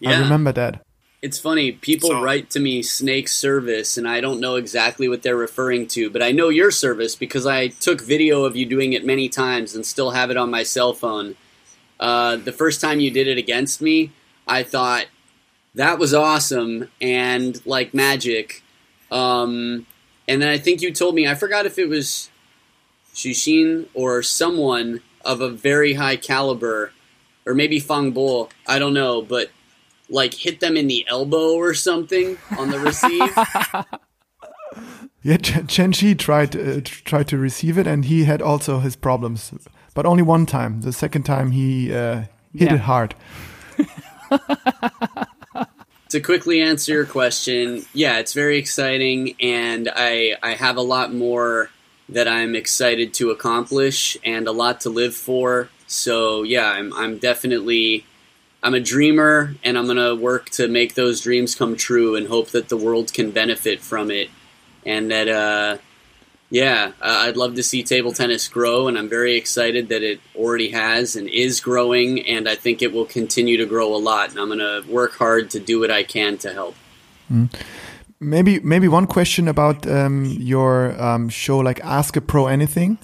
Yeah. 0.00 0.10
I 0.10 0.20
remember 0.20 0.52
that. 0.52 0.82
It's 1.22 1.38
funny. 1.38 1.70
People 1.70 2.10
So- 2.10 2.20
write 2.22 2.50
to 2.50 2.60
me 2.60 2.82
snake 2.82 3.28
service, 3.28 3.96
and 3.96 4.08
I 4.08 4.20
don't 4.20 4.40
know 4.40 4.56
exactly 4.56 5.08
what 5.08 5.22
they're 5.22 5.36
referring 5.36 5.86
to, 5.88 6.10
but 6.10 6.20
I 6.20 6.32
know 6.32 6.48
your 6.48 6.72
service 6.72 7.14
because 7.14 7.46
I 7.46 7.68
took 7.68 8.00
video 8.00 8.44
of 8.44 8.56
you 8.56 8.66
doing 8.66 8.92
it 8.92 9.04
many 9.06 9.28
times 9.28 9.74
and 9.76 9.86
still 9.86 10.10
have 10.10 10.30
it 10.32 10.36
on 10.36 10.50
my 10.50 10.64
cell 10.64 10.92
phone. 10.92 11.36
Uh, 12.00 12.34
the 12.36 12.50
first 12.50 12.80
time 12.80 12.98
you 12.98 13.12
did 13.12 13.28
it 13.28 13.38
against 13.38 13.80
me, 13.80 14.10
I 14.46 14.62
thought 14.62 15.06
that 15.74 15.98
was 15.98 16.12
awesome 16.14 16.88
and 17.00 17.64
like 17.66 17.94
magic. 17.94 18.62
Um, 19.10 19.86
and 20.28 20.40
then 20.42 20.48
I 20.48 20.58
think 20.58 20.82
you 20.82 20.92
told 20.92 21.14
me 21.14 21.26
I 21.26 21.34
forgot 21.34 21.66
if 21.66 21.78
it 21.78 21.88
was 21.88 22.30
Xu 23.14 23.30
Xin 23.32 23.88
or 23.94 24.22
someone 24.22 25.00
of 25.24 25.40
a 25.40 25.50
very 25.50 25.94
high 25.94 26.16
caliber, 26.16 26.92
or 27.46 27.54
maybe 27.54 27.78
Fang 27.78 28.10
Bo. 28.12 28.48
I 28.66 28.78
don't 28.78 28.94
know, 28.94 29.22
but 29.22 29.50
like 30.08 30.34
hit 30.34 30.60
them 30.60 30.76
in 30.76 30.88
the 30.88 31.04
elbow 31.08 31.52
or 31.54 31.74
something 31.74 32.38
on 32.58 32.70
the 32.70 32.78
receive. 32.78 33.30
Yeah, 35.24 35.36
Chen, 35.36 35.66
Chen 35.68 35.92
Shi 35.92 36.14
tried 36.16 36.56
uh, 36.56 36.80
tried 36.82 37.28
to 37.28 37.38
receive 37.38 37.78
it, 37.78 37.86
and 37.86 38.04
he 38.06 38.24
had 38.24 38.42
also 38.42 38.80
his 38.80 38.96
problems, 38.96 39.52
but 39.94 40.04
only 40.04 40.22
one 40.22 40.46
time. 40.46 40.80
The 40.80 40.92
second 40.92 41.22
time 41.22 41.52
he 41.52 41.92
uh, 41.94 42.22
hit 42.52 42.70
Yeah. 42.70 42.74
it 42.74 42.80
hard. 42.80 43.14
to 46.08 46.20
quickly 46.20 46.60
answer 46.60 46.92
your 46.92 47.06
question, 47.06 47.84
yeah, 47.92 48.18
it's 48.18 48.32
very 48.32 48.58
exciting, 48.58 49.34
and 49.40 49.90
I 49.94 50.34
I 50.42 50.54
have 50.54 50.76
a 50.76 50.82
lot 50.82 51.12
more 51.12 51.70
that 52.08 52.28
I'm 52.28 52.54
excited 52.54 53.14
to 53.14 53.30
accomplish 53.30 54.16
and 54.24 54.46
a 54.46 54.52
lot 54.52 54.82
to 54.82 54.90
live 54.90 55.14
for. 55.14 55.70
So 55.86 56.42
yeah, 56.42 56.66
I'm 56.66 56.92
I'm 56.92 57.18
definitely 57.18 58.04
I'm 58.62 58.74
a 58.74 58.80
dreamer, 58.80 59.54
and 59.64 59.76
I'm 59.76 59.86
gonna 59.86 60.14
work 60.14 60.50
to 60.50 60.68
make 60.68 60.94
those 60.94 61.20
dreams 61.22 61.54
come 61.54 61.76
true, 61.76 62.14
and 62.14 62.28
hope 62.28 62.50
that 62.50 62.68
the 62.68 62.76
world 62.76 63.12
can 63.12 63.30
benefit 63.30 63.80
from 63.80 64.10
it, 64.10 64.30
and 64.84 65.10
that 65.10 65.28
uh, 65.28 65.78
yeah, 66.52 66.92
uh, 67.00 67.24
I'd 67.24 67.38
love 67.38 67.54
to 67.54 67.62
see 67.62 67.82
table 67.82 68.12
tennis 68.12 68.46
grow, 68.46 68.86
and 68.86 68.98
I'm 68.98 69.08
very 69.08 69.36
excited 69.38 69.88
that 69.88 70.02
it 70.02 70.20
already 70.36 70.68
has 70.72 71.16
and 71.16 71.26
is 71.26 71.60
growing, 71.60 72.20
and 72.26 72.46
I 72.46 72.56
think 72.56 72.82
it 72.82 72.92
will 72.92 73.06
continue 73.06 73.56
to 73.56 73.64
grow 73.64 73.94
a 73.94 73.96
lot. 73.96 74.28
And 74.28 74.38
I'm 74.38 74.48
going 74.48 74.58
to 74.58 74.84
work 74.86 75.14
hard 75.14 75.48
to 75.52 75.58
do 75.58 75.80
what 75.80 75.90
I 75.90 76.02
can 76.02 76.36
to 76.38 76.52
help. 76.52 76.74
Mm. 77.32 77.50
Maybe 78.20 78.60
maybe 78.60 78.86
one 78.86 79.06
question 79.06 79.48
about 79.48 79.86
um, 79.86 80.26
your 80.26 81.00
um, 81.02 81.30
show, 81.30 81.56
like 81.56 81.80
Ask 81.80 82.16
a 82.16 82.20
Pro 82.20 82.48
Anything. 82.48 82.98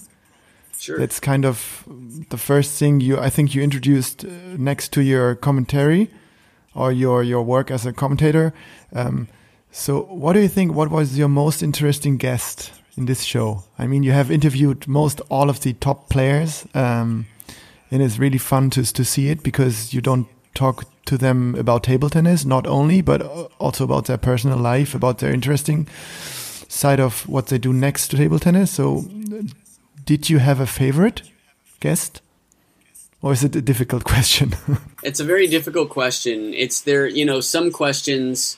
Sure. 0.77 1.01
It's 1.01 1.19
kind 1.19 1.43
of 1.43 1.83
the 2.29 2.37
first 2.37 2.77
thing 2.77 3.01
you 3.01 3.17
I 3.17 3.31
think 3.31 3.55
you 3.55 3.63
introduced 3.63 4.25
uh, 4.25 4.29
next 4.57 4.93
to 4.93 5.01
your 5.01 5.33
commentary 5.33 6.11
or 6.75 6.91
your 6.91 7.23
your 7.23 7.41
work 7.41 7.71
as 7.71 7.87
a 7.87 7.93
commentator. 7.93 8.53
Um, 8.93 9.27
so, 9.71 10.03
what 10.03 10.33
do 10.33 10.39
you 10.39 10.47
think? 10.47 10.75
What 10.75 10.91
was 10.91 11.17
your 11.17 11.29
most 11.29 11.63
interesting 11.63 12.17
guest? 12.17 12.73
In 12.99 13.05
this 13.05 13.23
show. 13.23 13.63
I 13.79 13.87
mean, 13.87 14.03
you 14.03 14.11
have 14.11 14.29
interviewed 14.29 14.87
most 14.87 15.21
all 15.29 15.49
of 15.49 15.61
the 15.61 15.73
top 15.73 16.09
players, 16.09 16.67
um, 16.75 17.25
and 17.89 18.03
it's 18.03 18.19
really 18.19 18.37
fun 18.37 18.69
to 18.71 18.83
to 18.83 19.03
see 19.03 19.29
it 19.29 19.41
because 19.41 19.93
you 19.93 20.01
don't 20.01 20.27
talk 20.53 20.83
to 21.05 21.17
them 21.17 21.55
about 21.55 21.83
table 21.83 22.09
tennis, 22.09 22.45
not 22.45 22.67
only 22.67 23.01
but 23.01 23.21
also 23.57 23.83
about 23.83 24.05
their 24.05 24.17
personal 24.17 24.59
life, 24.59 24.93
about 24.93 25.17
their 25.17 25.33
interesting 25.33 25.87
side 26.67 26.99
of 26.99 27.27
what 27.27 27.47
they 27.47 27.57
do 27.57 27.73
next 27.73 28.09
to 28.09 28.17
table 28.17 28.39
tennis. 28.39 28.71
So, 28.71 29.05
did 30.05 30.29
you 30.29 30.39
have 30.39 30.59
a 30.59 30.67
favorite 30.67 31.23
guest? 31.79 32.21
Or 33.21 33.33
is 33.33 33.43
it 33.43 33.55
a 33.55 33.61
difficult 33.61 34.03
question? 34.13 34.53
it's 35.03 35.19
a 35.19 35.25
very 35.25 35.47
difficult 35.47 35.89
question. 35.89 36.53
It's 36.53 36.81
there, 36.81 37.07
you 37.07 37.25
know, 37.25 37.41
some 37.41 37.71
questions 37.71 38.57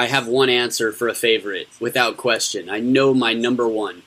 I 0.00 0.06
have 0.06 0.26
one 0.26 0.48
answer 0.48 0.92
for 0.92 1.08
a 1.08 1.14
favorite 1.14 1.68
without 1.78 2.16
question. 2.16 2.70
I 2.70 2.80
know 2.80 3.12
my 3.12 3.34
number 3.34 3.68
one. 3.68 4.00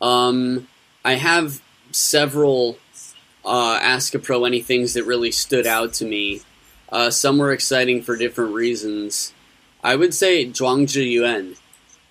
Um, 0.00 0.66
I 1.04 1.14
have 1.14 1.62
several 1.92 2.76
uh, 3.44 3.78
Ask 3.80 4.16
a 4.16 4.18
Pro 4.18 4.40
anythings 4.40 4.94
that 4.94 5.04
really 5.04 5.30
stood 5.30 5.64
out 5.64 5.92
to 5.94 6.04
me. 6.04 6.40
Uh, 6.88 7.10
some 7.10 7.38
were 7.38 7.52
exciting 7.52 8.02
for 8.02 8.16
different 8.16 8.52
reasons. 8.52 9.32
I 9.84 9.94
would 9.94 10.12
say 10.12 10.44
Zhuang 10.44 10.86
Zhiyuan, 10.88 11.56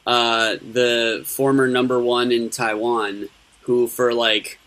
uh, 0.06 0.56
the 0.62 1.24
former 1.26 1.68
number 1.68 2.00
one 2.00 2.32
in 2.32 2.50
Taiwan, 2.50 3.28
who 3.64 3.88
for 3.88 4.14
like 4.14 4.58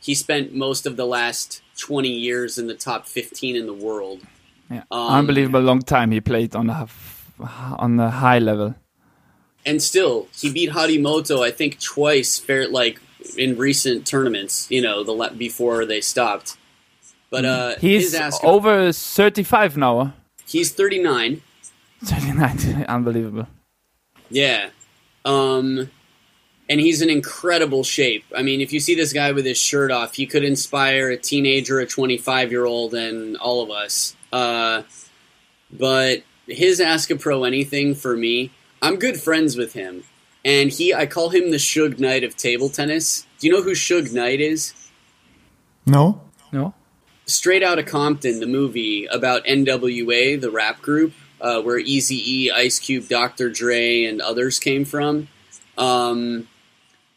he 0.00 0.14
spent 0.14 0.54
most 0.54 0.86
of 0.86 0.96
the 0.96 1.04
last 1.04 1.60
20 1.76 2.08
years 2.08 2.56
in 2.56 2.66
the 2.66 2.74
top 2.74 3.08
15 3.08 3.56
in 3.56 3.66
the 3.66 3.74
world. 3.74 4.22
Yeah, 4.70 4.84
um, 4.90 5.10
unbelievable 5.20 5.60
long 5.60 5.82
time 5.82 6.12
he 6.12 6.22
played 6.22 6.56
on 6.56 6.68
the 6.68 6.72
on 7.40 7.96
the 7.96 8.10
high 8.10 8.38
level. 8.38 8.74
And 9.64 9.82
still, 9.82 10.28
he 10.38 10.52
beat 10.52 10.70
Harimoto, 10.70 11.44
I 11.44 11.50
think, 11.50 11.80
twice, 11.80 12.38
fair 12.38 12.68
like 12.68 13.00
in 13.36 13.56
recent 13.56 14.06
tournaments. 14.06 14.70
You 14.70 14.80
know, 14.82 15.02
the 15.02 15.34
before 15.36 15.84
they 15.84 16.00
stopped. 16.00 16.56
But 17.30 17.44
uh, 17.44 17.76
he's 17.80 18.14
over 18.44 18.92
thirty-five 18.92 19.76
now. 19.76 20.14
He's 20.46 20.72
thirty-nine. 20.72 21.42
Thirty-nine, 22.04 22.84
unbelievable. 22.88 23.48
Yeah, 24.30 24.70
um, 25.24 25.90
and 26.68 26.80
he's 26.80 27.02
in 27.02 27.10
incredible 27.10 27.82
shape. 27.82 28.24
I 28.36 28.42
mean, 28.42 28.60
if 28.60 28.72
you 28.72 28.78
see 28.78 28.94
this 28.94 29.12
guy 29.12 29.32
with 29.32 29.44
his 29.44 29.58
shirt 29.58 29.90
off, 29.90 30.14
he 30.14 30.26
could 30.26 30.44
inspire 30.44 31.10
a 31.10 31.16
teenager, 31.16 31.80
a 31.80 31.86
twenty-five-year-old, 31.86 32.94
and 32.94 33.36
all 33.38 33.62
of 33.64 33.70
us. 33.70 34.14
Uh, 34.32 34.82
but 35.72 36.22
his 36.46 36.80
Ask 36.80 37.10
a 37.10 37.16
Pro 37.16 37.44
anything 37.44 37.94
for 37.94 38.16
me. 38.16 38.52
I'm 38.82 38.96
good 38.96 39.20
friends 39.20 39.56
with 39.56 39.72
him, 39.72 40.04
and 40.44 40.70
he 40.70 40.92
I 40.94 41.06
call 41.06 41.30
him 41.30 41.50
the 41.50 41.56
Suge 41.56 41.98
Knight 41.98 42.24
of 42.24 42.36
table 42.36 42.68
tennis. 42.68 43.26
Do 43.38 43.46
you 43.46 43.52
know 43.52 43.62
who 43.62 43.72
Suge 43.72 44.12
Knight 44.12 44.40
is? 44.40 44.74
No. 45.86 46.20
No. 46.52 46.74
Straight 47.26 47.62
Out 47.62 47.78
of 47.78 47.86
Compton, 47.86 48.40
the 48.40 48.46
movie 48.46 49.06
about 49.06 49.44
NWA, 49.46 50.40
the 50.40 50.50
rap 50.50 50.80
group, 50.80 51.12
uh, 51.40 51.60
where 51.60 51.78
Easy 51.78 52.44
E, 52.44 52.50
Ice 52.50 52.78
Cube, 52.78 53.08
Dr. 53.08 53.50
Dre, 53.50 54.04
and 54.04 54.20
others 54.20 54.58
came 54.60 54.84
from. 54.84 55.28
Um, 55.76 56.48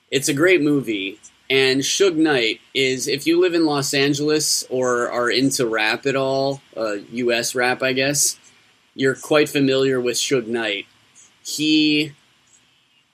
it's 0.10 0.28
a 0.28 0.34
great 0.34 0.62
movie. 0.62 1.20
And 1.50 1.82
Suge 1.82 2.16
Knight 2.16 2.62
is, 2.76 3.08
if 3.08 3.26
you 3.26 3.40
live 3.40 3.56
in 3.56 3.66
Los 3.66 3.94
Angeles 3.94 4.64
or 4.70 5.10
are 5.10 5.32
into 5.32 5.66
rap 5.66 6.06
at 6.06 6.16
all, 6.16 6.62
uh, 6.78 6.98
U.S. 7.12 7.56
rap, 7.56 7.82
I 7.82 7.94
guess, 7.94 8.40
you're 9.00 9.16
quite 9.16 9.48
familiar 9.48 9.98
with 10.02 10.18
Suge 10.18 10.48
Knight. 10.48 10.86
He, 11.42 12.12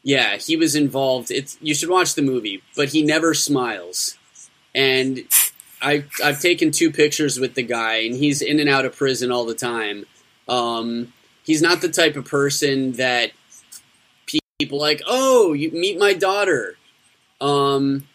yeah, 0.02 0.38
he 0.38 0.58
was 0.58 0.76
involved. 0.76 1.30
It's 1.30 1.60
you 1.62 1.76
should 1.76 1.90
watch 1.90 2.16
the 2.16 2.24
movie, 2.24 2.64
but 2.76 2.90
he 2.90 3.04
never 3.04 3.36
smiles. 3.36 4.18
And 4.74 5.26
I 5.84 6.06
I've 6.24 6.42
taken 6.42 6.72
two 6.72 6.92
pictures 6.92 7.40
with 7.40 7.54
the 7.54 7.62
guy, 7.62 7.98
and 7.98 8.16
he's 8.16 8.42
in 8.42 8.60
and 8.60 8.68
out 8.68 8.86
of 8.86 8.96
prison 8.96 9.32
all 9.32 9.46
the 9.46 9.54
time. 9.54 10.08
Um, 10.50 11.14
he's 11.44 11.62
not 11.62 11.82
the 11.82 11.90
type 11.90 12.16
of 12.16 12.26
person 12.26 12.94
that 12.94 13.32
people 14.58 14.80
like. 14.80 15.04
Oh, 15.06 15.54
you 15.54 15.70
meet 15.70 16.00
my 16.00 16.14
daughter. 16.14 16.78
Um, 17.40 18.08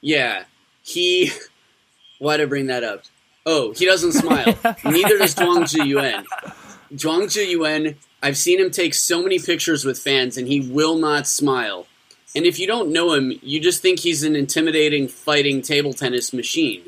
yeah, 0.00 0.44
he. 0.82 1.30
Why'd 2.20 2.40
I 2.40 2.46
bring 2.46 2.68
that 2.68 2.84
up? 2.84 3.02
Oh, 3.44 3.72
he 3.72 3.84
doesn't 3.84 4.12
smile. 4.12 4.46
Neither 4.84 5.18
does 5.18 5.34
Duong 5.34 5.64
Zhuang 5.64 6.24
Zhiyuan. 6.24 6.64
Zhuang 6.96 7.24
Zhiyuan, 7.24 7.96
I've 8.22 8.36
seen 8.38 8.58
him 8.58 8.70
take 8.70 8.94
so 8.94 9.22
many 9.22 9.38
pictures 9.38 9.84
with 9.84 9.98
fans, 9.98 10.36
and 10.36 10.48
he 10.48 10.60
will 10.60 10.96
not 10.96 11.26
smile. 11.26 11.86
And 12.34 12.44
if 12.44 12.58
you 12.58 12.66
don't 12.66 12.92
know 12.92 13.12
him, 13.12 13.32
you 13.42 13.60
just 13.60 13.82
think 13.82 14.00
he's 14.00 14.22
an 14.22 14.36
intimidating 14.36 15.08
fighting 15.08 15.62
table 15.62 15.92
tennis 15.92 16.32
machine. 16.32 16.82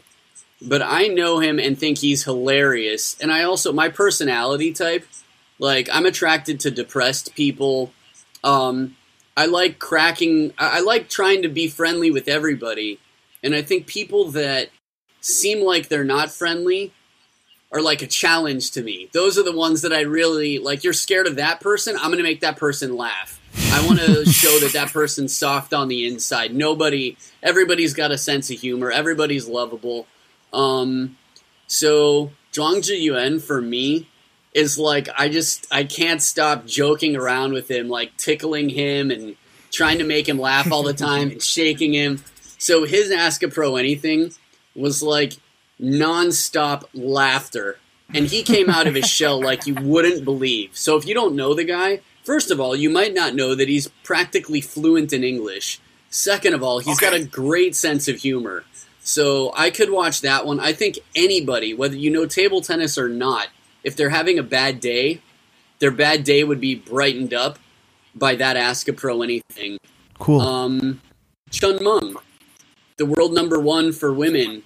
But 0.61 0.83
I 0.83 1.07
know 1.07 1.39
him 1.39 1.59
and 1.59 1.79
think 1.79 1.99
he's 1.99 2.25
hilarious. 2.25 3.17
And 3.21 3.31
I 3.31 3.45
also, 3.45 3.73
my 3.73 3.89
personality 3.89 4.73
type, 4.73 5.07
like, 5.59 5.89
I'm 5.93 6.07
attracted 6.07 6.61
to 6.61 6.71
depressed 6.71 7.35
people. 7.35 7.93
Um, 8.43 8.97
I 9.37 9.47
like 9.47 9.79
cracking, 9.79 10.53
I 10.59 10.81
like 10.81 11.09
trying 11.09 11.43
to 11.43 11.49
be 11.49 11.69
friendly 11.69 12.11
with 12.11 12.29
everybody. 12.29 12.99
And 13.43 13.55
I 13.55 13.63
think 13.63 13.87
people 13.87 14.31
that 14.33 14.71
seem 15.21 15.65
like 15.65 15.89
they're 15.89 16.05
not 16.05 16.31
friendly 16.31 16.93
are 17.71 17.83
like 17.83 18.03
a 18.03 18.07
challenge 18.07 18.71
to 18.73 18.83
me. 18.83 19.11
Those 19.13 19.39
are 19.39 19.43
the 19.43 19.57
ones 19.57 19.83
that 19.83 19.93
I 19.93 20.01
really 20.01 20.59
like. 20.59 20.85
You're 20.85 20.93
scared 20.93 21.27
of 21.27 21.37
that 21.37 21.61
person. 21.61 21.97
I'm 21.97 22.07
going 22.07 22.19
to 22.19 22.23
make 22.23 22.41
that 22.41 22.57
person 22.57 22.97
laugh. 22.97 23.41
I 23.73 23.87
want 23.87 24.01
to 24.01 24.25
show 24.31 24.59
that 24.61 24.73
that 24.73 24.93
person's 24.93 25.37
soft 25.37 25.75
on 25.75 25.89
the 25.89 26.07
inside. 26.07 26.55
Nobody, 26.55 27.17
everybody's 27.43 27.93
got 27.93 28.11
a 28.11 28.19
sense 28.19 28.51
of 28.51 28.59
humor. 28.59 28.91
Everybody's 28.91 29.47
lovable. 29.47 30.07
Um, 30.53 31.19
so 31.67 32.31
Zhuang 32.53 32.79
Zhiyuan 32.79 33.43
for 33.43 33.61
me 33.61 34.09
is 34.55 34.79
like 34.79 35.09
I 35.17 35.29
just 35.29 35.67
I 35.71 35.85
can't 35.85 36.23
stop 36.23 36.67
joking 36.67 37.17
around 37.17 37.53
with 37.53 37.71
him, 37.71 37.89
like 37.89 38.17
tickling 38.17 38.71
him 38.71 39.11
and 39.11 39.37
trying 39.71 39.99
to 39.99 40.05
make 40.05 40.29
him 40.29 40.39
laugh 40.39 40.73
all 40.73 40.83
the 40.83 40.95
time 40.95 41.31
and 41.31 41.43
shaking 41.57 41.93
him. 41.93 42.25
So 42.59 42.85
his 42.85 43.11
Ask 43.11 43.43
a 43.43 43.49
Pro 43.49 43.77
anything 43.77 44.33
was 44.75 45.03
like 45.03 45.35
nonstop 45.81 46.85
laughter. 46.95 47.79
And 48.15 48.27
he 48.27 48.43
came 48.43 48.71
out 48.71 48.87
of 48.87 48.95
his 48.95 49.09
shell 49.09 49.41
like 49.43 49.67
you 49.67 49.75
wouldn't 49.75 50.25
believe. 50.25 50.77
So 50.77 50.97
if 50.97 51.07
you 51.07 51.15
don't 51.15 51.37
know 51.37 51.55
the 51.55 51.65
guy, 51.65 52.01
first 52.25 52.51
of 52.51 52.61
all, 52.61 52.75
you 52.75 52.91
might 52.91 53.15
not 53.15 53.35
know 53.35 53.55
that 53.55 53.69
he's 53.69 53.89
practically 54.03 54.61
fluent 54.61 55.13
in 55.13 55.25
English. 55.25 55.81
Second 56.11 56.55
of 56.55 56.63
all, 56.63 56.79
he's 56.79 56.97
okay. 56.97 57.11
got 57.11 57.21
a 57.21 57.25
great 57.25 57.77
sense 57.77 58.09
of 58.09 58.17
humor. 58.17 58.65
So 59.01 59.53
I 59.55 59.71
could 59.71 59.91
watch 59.91 60.21
that 60.23 60.47
one. 60.47 60.61
I 60.61 60.73
think 60.73 60.99
anybody, 61.15 61.75
whether 61.75 61.97
you 61.97 62.11
know 62.11 62.27
table 62.27 62.61
tennis 62.61 62.99
or 62.99 63.09
not, 63.09 63.49
if 63.83 63.97
they're 63.97 64.11
having 64.11 64.39
a 64.39 64.43
bad 64.43 64.81
day, 64.81 65.23
their 65.79 65.91
bad 65.91 66.25
day 66.25 66.45
would 66.45 66.61
be 66.61 66.75
brightened 66.75 67.33
up 67.33 67.59
by 68.15 68.35
that 68.35 68.57
Ask 68.57 68.89
a 68.89 68.93
Pro 68.93 69.23
anything. 69.23 69.79
Cool. 70.19 70.41
Um, 70.41 71.01
Chen 71.51 71.83
Meng, 71.83 72.17
the 72.97 73.07
world 73.07 73.33
number 73.33 73.59
one 73.59 73.93
for 73.93 74.13
women, 74.13 74.63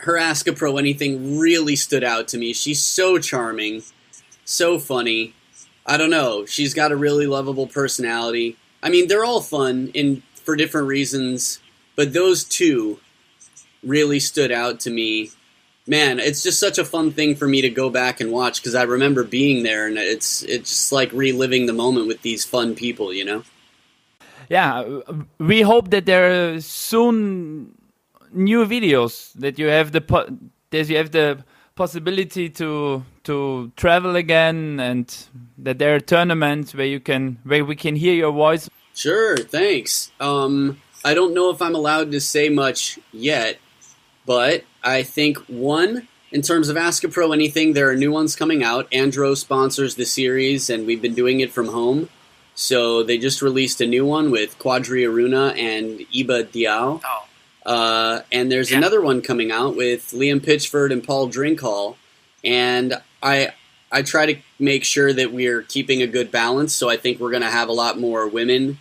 her 0.00 0.16
Ask 0.16 0.46
a 0.46 0.52
Pro 0.52 0.76
anything 0.76 1.38
really 1.38 1.76
stood 1.76 2.04
out 2.04 2.28
to 2.28 2.38
me. 2.38 2.52
She's 2.52 2.82
so 2.82 3.18
charming, 3.18 3.82
so 4.44 4.78
funny. 4.78 5.34
I 5.86 5.96
don't 5.96 6.10
know. 6.10 6.46
She's 6.46 6.74
got 6.74 6.92
a 6.92 6.96
really 6.96 7.26
lovable 7.26 7.66
personality. 7.66 8.56
I 8.82 8.90
mean, 8.90 9.08
they're 9.08 9.24
all 9.24 9.40
fun 9.40 9.90
in 9.94 10.22
for 10.34 10.56
different 10.56 10.86
reasons, 10.86 11.60
but 11.96 12.12
those 12.12 12.44
two 12.44 13.00
really 13.82 14.20
stood 14.20 14.52
out 14.52 14.80
to 14.80 14.90
me 14.90 15.30
man, 15.90 16.20
it's 16.20 16.42
just 16.42 16.60
such 16.60 16.78
a 16.78 16.84
fun 16.84 17.10
thing 17.10 17.34
for 17.34 17.48
me 17.48 17.60
to 17.60 17.68
go 17.68 17.90
back 17.90 18.20
and 18.20 18.30
watch 18.30 18.60
because 18.62 18.76
I 18.76 18.84
remember 18.84 19.24
being 19.24 19.64
there, 19.64 19.86
and 19.86 19.98
it's 19.98 20.42
it's 20.44 20.70
just 20.70 20.92
like 20.92 21.12
reliving 21.12 21.66
the 21.66 21.72
moment 21.72 22.06
with 22.06 22.22
these 22.22 22.44
fun 22.44 22.74
people, 22.74 23.12
you 23.12 23.24
know. 23.24 23.42
Yeah, 24.48 25.00
we 25.38 25.62
hope 25.62 25.90
that 25.90 26.06
there 26.06 26.54
are 26.54 26.60
soon 26.60 27.74
new 28.32 28.64
videos 28.66 29.32
that 29.34 29.58
you 29.58 29.66
have 29.66 29.92
the 29.92 30.00
po- 30.00 30.28
that 30.70 30.88
you 30.88 30.96
have 30.96 31.10
the 31.10 31.44
possibility 31.74 32.48
to 32.50 33.04
to 33.24 33.72
travel 33.76 34.16
again 34.16 34.80
and 34.80 35.26
that 35.58 35.78
there 35.78 35.94
are 35.94 36.00
tournaments 36.00 36.74
where 36.74 36.86
you 36.86 37.00
can 37.00 37.38
where 37.44 37.64
we 37.64 37.76
can 37.76 37.96
hear 37.96 38.14
your 38.14 38.32
voice. 38.32 38.68
Sure, 38.94 39.36
thanks. 39.36 40.10
Um, 40.20 40.80
I 41.04 41.14
don't 41.14 41.32
know 41.32 41.50
if 41.50 41.62
I'm 41.62 41.74
allowed 41.74 42.12
to 42.12 42.20
say 42.20 42.48
much 42.48 42.98
yet, 43.12 43.58
but 44.26 44.64
I 44.82 45.02
think 45.02 45.38
one 45.48 46.08
in 46.32 46.42
terms 46.42 46.68
of 46.68 46.76
Ask 46.76 47.02
a 47.02 47.08
Pro 47.08 47.32
anything, 47.32 47.72
there 47.72 47.88
are 47.90 47.96
new 47.96 48.12
ones 48.12 48.36
coming 48.36 48.62
out. 48.62 48.90
Andro 48.90 49.36
sponsors 49.36 49.96
the 49.96 50.06
series, 50.06 50.70
and 50.70 50.86
we've 50.86 51.02
been 51.02 51.14
doing 51.14 51.40
it 51.40 51.50
from 51.50 51.68
home. 51.68 52.08
So 52.54 53.02
they 53.02 53.18
just 53.18 53.42
released 53.42 53.80
a 53.80 53.86
new 53.86 54.04
one 54.06 54.30
with 54.30 54.58
Quadri 54.58 55.02
Aruna 55.04 55.56
and 55.58 56.00
Iba 56.14 56.44
Diaw. 56.44 57.00
Oh. 57.04 57.24
Uh, 57.70 58.22
and 58.32 58.50
there's 58.50 58.70
Yeah. 58.72 58.78
another 58.78 59.00
one 59.00 59.22
coming 59.22 59.52
out 59.52 59.76
with 59.76 60.10
Liam 60.10 60.40
Pitchford 60.40 60.90
and 60.92 61.04
Paul 61.04 61.28
Drinkhall. 61.30 61.94
And 62.42 63.00
I 63.22 63.52
I 63.92 64.02
try 64.02 64.26
to 64.26 64.36
make 64.58 64.84
sure 64.84 65.12
that 65.12 65.32
we're 65.32 65.62
keeping 65.62 66.00
a 66.02 66.06
good 66.06 66.30
balance. 66.32 66.74
So 66.74 66.88
I 66.88 66.96
think 66.96 67.18
we're 67.20 67.30
going 67.30 67.42
to 67.42 67.50
have 67.50 67.68
a 67.68 67.72
lot 67.72 67.98
more 67.98 68.26
women 68.26 68.78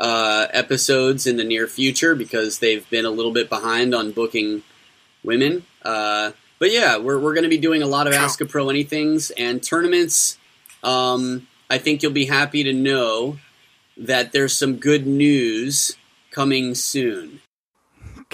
uh, 0.00 0.46
episodes 0.52 1.26
in 1.26 1.36
the 1.36 1.44
near 1.44 1.66
future 1.68 2.14
because 2.14 2.58
they've 2.60 2.88
been 2.90 3.04
a 3.04 3.10
little 3.10 3.32
bit 3.32 3.48
behind 3.48 3.94
on 3.94 4.10
booking 4.12 4.62
women. 5.24 5.64
Uh, 5.84 6.30
but 6.60 6.70
yeah, 6.72 6.96
we're, 6.96 7.18
we're 7.18 7.34
going 7.34 7.42
to 7.44 7.48
be 7.50 7.58
doing 7.58 7.82
a 7.82 7.86
lot 7.86 8.06
of 8.06 8.12
Ask 8.12 8.40
a 8.40 8.44
Pro 8.46 8.66
Anythings 8.66 9.30
and 9.36 9.60
tournaments. 9.62 10.38
Um, 10.84 11.46
I 11.68 11.78
think 11.78 12.02
you'll 12.02 12.12
be 12.12 12.26
happy 12.26 12.62
to 12.64 12.72
know 12.72 13.38
that 13.96 14.32
there's 14.32 14.56
some 14.56 14.76
good 14.76 15.06
news 15.06 15.96
coming 16.30 16.74
soon. 16.76 17.40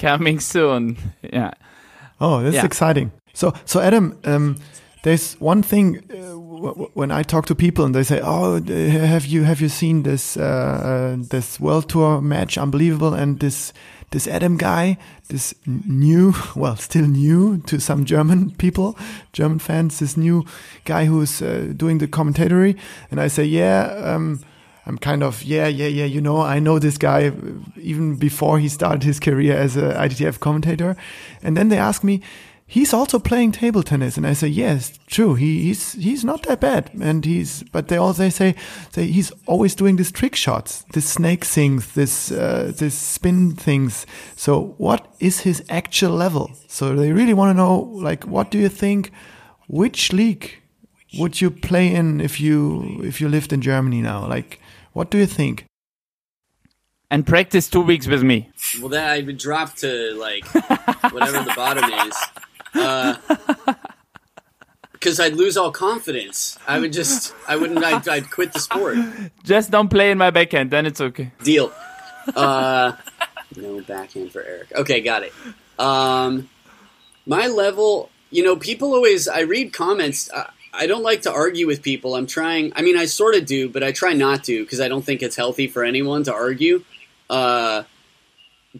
Coming 0.01 0.41
soon. 0.41 0.97
Yeah. 1.33 1.51
Oh, 2.21 2.43
that's 2.43 2.55
Yeah. 2.57 2.65
exciting. 2.67 3.11
So, 3.35 3.53
so 3.65 3.81
Adam, 3.81 4.13
um, 4.25 4.57
there's 5.03 5.35
one 5.41 5.63
thing 5.63 5.99
uh, 6.11 6.15
w- 6.35 6.69
w- 6.75 6.91
when 6.95 7.11
I 7.21 7.23
talk 7.23 7.47
to 7.47 7.55
people 7.55 7.85
and 7.85 7.95
they 7.95 8.03
say, 8.05 8.21
"Oh, 8.23 8.61
have 9.17 9.27
you 9.27 9.45
have 9.45 9.61
you 9.63 9.69
seen 9.69 10.03
this 10.03 10.37
uh, 10.37 10.43
uh, 10.43 11.17
this 11.31 11.61
World 11.61 11.89
Tour 11.89 12.21
match? 12.21 12.59
Unbelievable!" 12.59 13.15
And 13.15 13.39
this 13.39 13.73
this 14.11 14.27
Adam 14.27 14.57
guy, 14.57 14.97
this 15.29 15.55
new, 15.67 16.33
well, 16.57 16.77
still 16.77 17.07
new 17.07 17.59
to 17.67 17.79
some 17.79 18.05
German 18.05 18.51
people, 18.59 18.97
German 19.33 19.59
fans, 19.61 19.99
this 19.99 20.17
new 20.17 20.45
guy 20.85 21.05
who's 21.07 21.43
uh, 21.43 21.73
doing 21.77 21.99
the 22.01 22.09
commentary. 22.09 22.75
and 23.11 23.21
I 23.21 23.29
say, 23.29 23.45
"Yeah." 23.45 24.15
Um, 24.15 24.41
I'm 24.89 24.97
kind 24.97 25.23
of 25.23 25.43
yeah 25.43 25.67
yeah 25.69 25.87
yeah 25.87 26.07
you 26.07 26.21
know 26.21 26.41
I 26.41 26.59
know 26.59 26.79
this 26.79 26.97
guy 26.97 27.31
even 27.77 28.17
before 28.17 28.59
he 28.59 28.69
started 28.69 29.03
his 29.03 29.21
career 29.21 29.55
as 29.55 29.77
a 29.77 29.93
ITTF 29.93 30.41
commentator, 30.41 30.97
and 31.43 31.57
then 31.57 31.69
they 31.69 31.77
ask 31.77 32.03
me, 32.03 32.23
he's 32.67 32.95
also 32.95 33.19
playing 33.19 33.53
table 33.53 33.83
tennis, 33.83 34.17
and 34.17 34.27
I 34.27 34.33
say 34.33 34.49
yes, 34.49 34.99
true. 35.07 35.35
He, 35.35 35.65
he's 35.65 35.93
he's 35.93 36.25
not 36.25 36.45
that 36.45 36.61
bad, 36.61 36.91
and 37.01 37.23
he's 37.25 37.65
but 37.65 37.89
they 37.89 37.99
also 37.99 38.31
say 38.31 38.55
say 38.91 39.07
he's 39.07 39.31
always 39.47 39.75
doing 39.75 39.97
these 39.97 40.11
trick 40.11 40.35
shots, 40.35 40.85
this 40.95 41.07
snake 41.07 41.45
things, 41.45 41.93
this 41.93 42.33
uh, 42.33 42.73
this 42.75 42.95
spin 42.95 43.57
things. 43.57 44.07
So 44.37 44.75
what 44.79 45.15
is 45.21 45.41
his 45.41 45.63
actual 45.69 46.13
level? 46.13 46.51
So 46.67 46.95
they 46.97 47.13
really 47.13 47.35
want 47.35 47.51
to 47.51 47.63
know 47.63 47.75
like 47.79 48.25
what 48.25 48.51
do 48.51 48.59
you 48.59 48.71
think? 48.71 49.11
Which 49.67 50.15
league 50.15 50.63
would 51.19 51.43
you 51.43 51.51
play 51.51 51.95
in 51.95 52.23
if 52.23 52.41
you 52.41 53.03
if 53.03 53.21
you 53.21 53.29
lived 53.29 53.53
in 53.53 53.61
Germany 53.61 54.01
now? 54.01 54.27
Like 54.27 54.61
what 54.93 55.11
do 55.11 55.19
you 55.19 55.27
think? 55.27 55.67
And 57.11 57.27
practice 57.27 57.69
two 57.71 57.81
weeks 57.81 58.07
with 58.07 58.23
me. 58.23 58.51
Well, 58.81 58.91
then 58.91 59.09
I 59.09 59.23
would 59.23 59.39
drop 59.39 59.75
to 59.77 60.13
like 60.15 60.45
whatever 61.13 61.43
the 61.43 61.53
bottom 61.57 61.91
is, 61.91 62.17
because 64.93 65.19
I'd 65.19 65.35
lose 65.35 65.57
all 65.57 65.71
confidence. 65.71 66.59
I 66.67 66.79
would 66.79 66.93
just, 66.93 67.35
I 67.47 67.57
wouldn't, 67.57 67.83
I'd, 67.83 68.07
I'd 68.09 68.31
quit 68.31 68.53
the 68.53 68.59
sport. 68.59 68.99
Just 69.43 69.71
don't 69.71 69.89
play 69.89 70.11
in 70.11 70.19
my 70.19 70.31
backhand, 70.31 70.71
then 70.71 70.85
it's 70.85 71.01
okay. 71.01 71.33
Deal. 71.43 71.73
Uh, 72.37 72.93
no 73.57 73.81
backhand 73.81 74.33
for 74.33 74.43
Erik. 74.43 74.73
Okay, 74.75 75.01
got 75.01 75.23
it. 75.23 75.33
Um, 75.79 76.51
my 77.25 77.47
level, 77.47 78.11
you 78.31 78.43
know, 78.43 78.57
people 78.57 78.95
always. 78.95 79.29
I 79.29 79.41
read 79.41 79.73
comments. 79.73 80.31
I, 80.35 80.51
I 80.73 80.87
don't 80.87 81.03
like 81.03 81.23
to 81.23 81.33
argue 81.33 81.67
with 81.67 81.83
people. 81.83 82.15
I'm 82.15 82.27
trying. 82.27 82.73
I 82.77 82.83
mean, 82.83 82.97
I 82.97 83.07
sort 83.07 83.35
of 83.35 83.47
do, 83.47 83.69
but 83.69 83.83
I 83.83 83.93
try 83.93 84.13
not 84.13 84.45
to 84.45 84.65
because 84.65 84.81
I 84.81 84.89
don't 84.89 85.05
think 85.05 85.23
it's 85.23 85.37
healthy 85.37 85.67
for 85.67 85.85
anyone 85.85 86.23
to 86.25 86.35
argue. 86.35 86.85
Uh, 87.29 87.85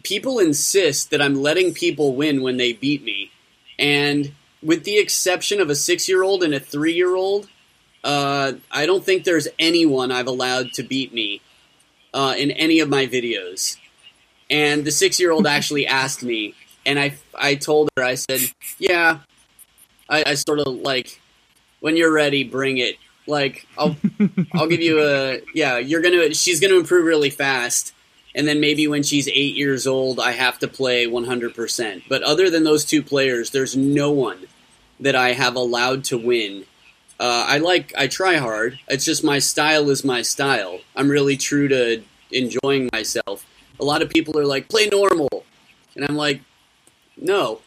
people 0.03 0.39
insist 0.39 1.11
that 1.11 1.21
I'm 1.21 1.35
letting 1.35 1.73
people 1.73 2.15
win 2.15 2.41
when 2.41 2.57
they 2.57 2.73
beat 2.73 3.03
me, 3.03 3.31
and 3.77 4.33
with 4.61 4.83
the 4.83 4.97
exception 4.97 5.59
of 5.61 5.69
a 5.69 5.75
six-year-old 5.75 6.43
and 6.43 6.53
a 6.53 6.59
three-year-old, 6.59 7.47
uh, 8.03 8.53
I 8.71 8.85
don't 8.85 9.03
think 9.03 9.23
there's 9.23 9.47
anyone 9.57 10.11
I've 10.11 10.27
allowed 10.27 10.73
to 10.73 10.83
beat 10.83 11.13
me 11.13 11.41
uh, 12.13 12.35
in 12.37 12.51
any 12.51 12.79
of 12.79 12.89
my 12.89 13.07
videos. 13.07 13.77
And 14.49 14.83
the 14.83 14.91
six 14.91 15.19
year 15.19 15.31
old 15.31 15.47
actually 15.57 15.85
asked 15.87 16.23
me, 16.23 16.55
and 16.85 16.99
I, 16.99 17.15
I 17.37 17.55
told 17.55 17.89
her, 17.97 18.03
I 18.03 18.15
said, 18.15 18.41
yeah, 18.77 19.19
I, 20.09 20.23
I 20.25 20.33
sort 20.35 20.59
of 20.59 20.67
like, 20.67 21.21
when 21.79 21.97
you're 21.97 22.11
ready, 22.11 22.43
bring 22.43 22.77
it. 22.77 22.97
Like, 23.27 23.67
I'll, 23.77 23.95
I'll 24.53 24.67
give 24.67 24.81
you 24.81 25.01
a, 25.01 25.41
yeah, 25.53 25.77
you're 25.77 26.01
gonna, 26.01 26.33
she's 26.33 26.59
gonna 26.59 26.77
improve 26.77 27.05
really 27.05 27.29
fast. 27.29 27.93
And 28.35 28.47
then 28.47 28.59
maybe 28.59 28.87
when 28.87 29.03
she's 29.03 29.27
eight 29.27 29.55
years 29.55 29.87
old, 29.87 30.19
I 30.19 30.31
have 30.31 30.59
to 30.59 30.67
play 30.67 31.07
100%. 31.07 32.03
But 32.07 32.21
other 32.23 32.49
than 32.49 32.63
those 32.63 32.85
two 32.85 33.01
players, 33.01 33.49
there's 33.49 33.75
no 33.75 34.11
one 34.11 34.45
that 34.99 35.15
I 35.15 35.33
have 35.33 35.55
allowed 35.55 36.03
to 36.05 36.17
win 36.17 36.65
uh, 37.19 37.45
I 37.47 37.57
like 37.57 37.93
I 37.97 38.07
try 38.07 38.37
hard. 38.37 38.79
It's 38.87 39.03
just 39.03 39.23
my 39.23 39.39
style 39.39 39.89
is 39.89 40.05
my 40.05 40.21
style. 40.21 40.79
I'm 40.95 41.09
really 41.09 41.35
true 41.35 41.67
to 41.67 42.01
enjoying 42.31 42.89
myself. 42.93 43.45
A 43.79 43.83
lot 43.83 44.01
of 44.01 44.09
people 44.09 44.37
are 44.39 44.45
like 44.45 44.69
play 44.69 44.87
normal, 44.87 45.43
and 45.95 46.05
I'm 46.05 46.15
like, 46.15 46.41
no. 47.17 47.59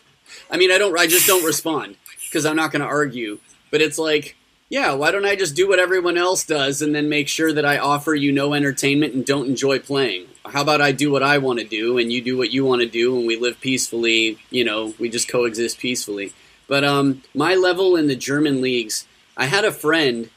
I 0.50 0.56
mean, 0.56 0.70
I 0.70 0.78
don't. 0.78 0.96
I 0.96 1.08
just 1.08 1.26
don't 1.26 1.44
respond 1.44 1.96
because 2.24 2.46
I'm 2.46 2.56
not 2.56 2.70
going 2.70 2.82
to 2.82 2.88
argue. 2.88 3.40
But 3.70 3.80
it's 3.80 3.98
like, 3.98 4.36
yeah, 4.68 4.92
why 4.94 5.10
don't 5.10 5.26
I 5.26 5.36
just 5.36 5.56
do 5.56 5.68
what 5.68 5.78
everyone 5.78 6.16
else 6.16 6.44
does 6.44 6.80
and 6.80 6.94
then 6.94 7.08
make 7.08 7.28
sure 7.28 7.52
that 7.52 7.64
I 7.64 7.78
offer 7.78 8.14
you 8.14 8.32
no 8.32 8.54
entertainment 8.54 9.14
and 9.14 9.24
don't 9.26 9.48
enjoy 9.48 9.78
playing? 9.80 10.26
How 10.44 10.62
about 10.62 10.80
I 10.80 10.92
do 10.92 11.10
what 11.10 11.22
I 11.22 11.38
want 11.38 11.58
to 11.58 11.64
do 11.64 11.98
and 11.98 12.12
you 12.12 12.22
do 12.22 12.36
what 12.36 12.52
you 12.52 12.64
want 12.64 12.82
to 12.82 12.88
do 12.88 13.16
and 13.16 13.26
we 13.26 13.36
live 13.36 13.60
peacefully? 13.60 14.38
You 14.50 14.64
know, 14.64 14.94
we 14.98 15.08
just 15.08 15.28
coexist 15.28 15.78
peacefully. 15.78 16.32
But 16.68 16.84
um, 16.84 17.22
my 17.34 17.56
level 17.56 17.96
in 17.96 18.06
the 18.06 18.16
German 18.16 18.60
leagues, 18.60 19.06
I 19.36 19.46
had 19.46 19.64
a 19.64 19.72
friend 19.72 20.30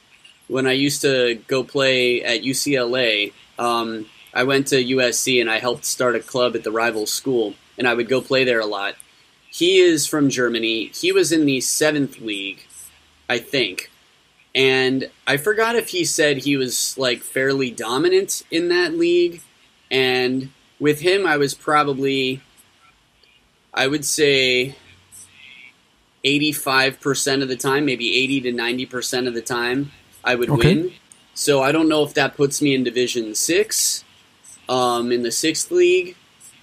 when 0.48 0.66
I 0.66 0.72
used 0.72 1.02
to 1.02 1.36
go 1.48 1.64
play 1.64 2.24
at 2.24 2.42
UCLA. 2.42 3.34
Um, 3.60 4.08
I 4.34 4.44
went 4.44 4.68
to 4.68 4.84
USC 4.84 5.40
and 5.40 5.50
I 5.50 5.60
helped 5.60 5.86
start 5.86 6.16
a 6.16 6.20
club 6.20 6.56
at 6.56 6.64
the 6.64 6.72
rival 6.72 7.06
school, 7.06 7.54
and 7.78 7.88
I 7.88 7.94
would 7.94 8.10
go 8.10 8.20
play 8.20 8.44
there 8.44 8.60
a 8.60 8.66
lot. 8.66 8.96
He 9.52 9.78
is 9.78 10.08
from 10.08 10.30
Germany. 10.30 10.88
He 10.88 11.12
was 11.12 11.32
in 11.32 11.46
the 11.46 11.62
seventh 11.62 12.20
league, 12.20 12.66
I 13.30 13.40
think. 13.40 13.90
And 14.56 15.10
I 15.26 15.38
forgot 15.38 15.76
if 15.76 15.90
he 15.90 16.06
said 16.06 16.38
he 16.38 16.58
was 16.58 16.98
like 16.98 17.22
fairly 17.22 17.72
dominant 17.72 18.44
in 18.52 18.70
that 18.70 18.94
league. 18.94 19.42
And 19.90 20.52
with 20.80 21.02
him, 21.02 21.26
I 21.26 21.38
was 21.38 21.54
probably, 21.54 22.42
I 23.74 23.88
would 23.88 24.06
say, 24.06 24.76
85% 26.24 27.42
of 27.42 27.48
the 27.50 27.56
time, 27.56 27.86
maybe 27.86 28.16
80 28.18 28.42
to 28.42 28.52
90% 28.54 29.28
of 29.28 29.34
the 29.34 29.42
time, 29.42 29.92
I 30.24 30.36
would 30.36 30.50
Okay. 30.50 30.76
win. 30.76 30.94
So 31.34 31.62
I 31.62 31.72
don't 31.72 31.90
know 31.90 32.04
if 32.04 32.14
that 32.14 32.38
puts 32.38 32.62
me 32.62 32.76
in 32.76 32.84
Division 32.84 33.36
6, 33.36 34.04
um, 34.70 35.12
in 35.12 35.24
the 35.24 35.32
6th 35.32 35.72
league. 35.72 36.16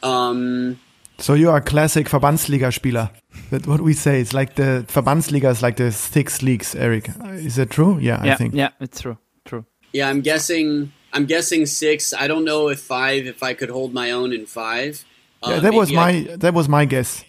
Um, 0.03 0.81
So 1.21 1.35
you 1.35 1.51
are 1.51 1.59
a 1.59 1.61
classic 1.63 2.09
Verbandsliga-Spieler. 2.09 3.11
That's 3.51 3.67
what 3.67 3.81
we 3.83 3.93
say. 3.93 4.21
It's 4.21 4.33
like 4.33 4.55
the 4.55 4.85
Verbandsliga 4.89 5.51
is 5.51 5.63
like 5.63 5.77
the 5.77 5.93
six 5.93 6.43
leagues, 6.43 6.75
Erik. 6.75 7.11
Is 7.25 7.57
that 7.57 7.71
true? 7.71 7.99
Yeah, 7.99 8.25
yeah, 8.25 8.33
I 8.33 8.37
think. 8.37 8.55
yeah, 8.55 8.71
it's 8.81 9.01
true, 9.01 9.19
true. 9.45 9.65
yeah, 9.93 10.09
I'm 10.09 10.23
guessing. 10.23 10.93
I'm 11.13 11.27
guessing 11.27 11.67
six. 11.67 12.15
I 12.15 12.27
don't 12.27 12.45
know 12.45 12.69
if 12.69 12.81
five. 12.81 13.27
If 13.27 13.43
I 13.43 13.53
could 13.55 13.69
hold 13.69 13.93
my 13.93 14.13
own 14.13 14.33
in 14.33 14.47
five. 14.47 15.05
Yeah, 15.47 15.55
Uh, 15.57 15.61
that 15.61 15.75
was 15.75 15.89
maybe 15.91 15.99
I- 15.99 16.13
my 16.31 16.37
that 16.37 16.55
was 16.55 16.69
my 16.69 16.85
guess. 16.87 17.25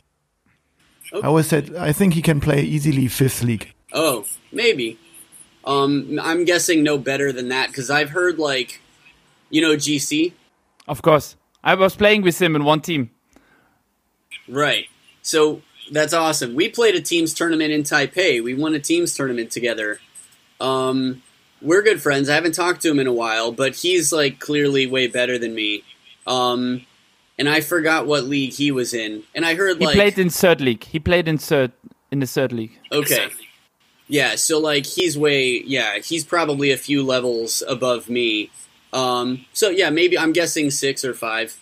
Oh. 1.13 1.21
I 1.21 1.27
always 1.27 1.47
said 1.47 1.75
I 1.75 1.91
think 1.91 2.13
he 2.13 2.21
can 2.21 2.39
play 2.39 2.61
easily 2.61 3.07
fifth 3.07 3.43
league. 3.43 3.73
Oh, 3.91 4.23
maybe. 4.53 4.97
Um, 5.65 6.17
I'm 6.21 6.45
guessing 6.45 6.81
no 6.83 6.97
better 6.97 7.31
than 7.33 7.49
that 7.49 7.67
because 7.67 7.89
I've 7.89 8.11
heard 8.11 8.39
like, 8.39 8.79
you 9.49 9.61
know, 9.61 9.75
GC. 9.75 10.31
Of 10.87 11.01
course. 11.01 11.35
I 11.63 11.75
was 11.75 11.95
playing 11.95 12.21
with 12.23 12.41
him 12.41 12.55
in 12.55 12.63
one 12.63 12.79
team. 12.81 13.09
Right. 14.51 14.85
So 15.21 15.61
That's 15.91 16.13
awesome. 16.13 16.53
We 16.55 16.69
played 16.69 16.95
a 16.95 17.01
teams 17.01 17.33
tournament 17.33 17.71
in 17.71 17.83
Taipei. 17.83 18.43
We 18.43 18.53
won 18.53 18.75
a 18.75 18.79
teams 18.79 19.15
tournament 19.15 19.51
together. 19.51 19.99
Um, 20.59 21.21
we're 21.61 21.81
good 21.81 22.01
friends. 22.01 22.29
I 22.29 22.35
haven't 22.35 22.53
talked 22.55 22.81
to 22.83 22.89
him 22.91 22.99
in 22.99 23.07
a 23.07 23.13
while, 23.13 23.51
but 23.51 23.75
he's 23.75 24.13
like 24.13 24.39
clearly 24.39 24.87
way 24.87 25.07
better 25.07 25.37
than 25.37 25.53
me. 25.53 25.83
Um, 26.25 26.85
and 27.37 27.49
I 27.49 27.61
forgot 27.61 28.05
what 28.05 28.23
league 28.25 28.53
he 28.53 28.71
was 28.71 28.93
in. 28.93 29.23
And 29.33 29.45
I 29.45 29.55
heard 29.55 29.79
He 29.79 29.85
like 29.85 29.95
played 29.95 30.19
in 30.19 30.29
third 30.29 30.61
league. 30.61 30.83
He 30.83 30.99
played 30.99 31.27
in 31.27 31.37
third 31.37 31.71
in 32.11 32.19
the 32.19 32.27
third 32.27 32.51
league. 32.53 32.77
okay, 32.91 33.29
yeah. 34.07 34.35
So 34.35 34.59
like 34.59 34.85
he's 34.85 35.17
way 35.17 35.61
yeah 35.65 35.99
he's 35.99 36.23
probably 36.23 36.71
a 36.71 36.77
few 36.77 37.03
levels 37.03 37.63
above 37.67 38.09
me. 38.09 38.49
Um, 38.93 39.45
so 39.53 39.69
yeah, 39.69 39.89
maybe 39.89 40.17
I'm 40.17 40.33
guessing 40.33 40.69
six 40.71 41.03
or 41.03 41.13
five. 41.13 41.57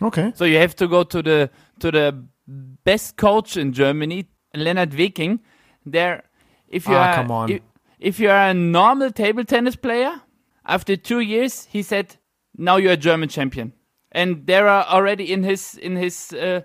Okay. 0.00 0.32
So 0.34 0.44
you 0.44 0.58
have 0.58 0.74
to 0.76 0.86
go 0.88 1.02
to 1.04 1.22
the 1.22 1.50
to 1.80 1.90
the 1.90 2.24
best 2.84 3.16
coach 3.16 3.56
in 3.56 3.72
Germany, 3.72 4.26
Lennart 4.54 4.92
Viking. 4.92 5.40
There, 5.84 6.22
if 6.68 6.86
you 6.86 6.94
Ah, 6.94 7.24
are. 7.28 7.50
If, 7.50 7.60
if 7.98 8.20
you 8.20 8.30
are 8.30 8.50
a 8.50 8.54
normal 8.54 9.10
table 9.10 9.44
tennis 9.44 9.76
player, 9.76 10.20
after 10.64 10.96
two 10.96 11.20
years, 11.20 11.66
he 11.72 11.82
said, 11.82 12.16
"Now 12.56 12.76
you're 12.76 12.92
a 12.92 12.96
German 12.96 13.28
champion." 13.28 13.72
And 14.12 14.46
there 14.46 14.66
are 14.68 14.84
already 14.84 15.32
in 15.32 15.42
his 15.44 15.74
in 15.74 15.96
his 15.96 16.32
uh, 16.32 16.62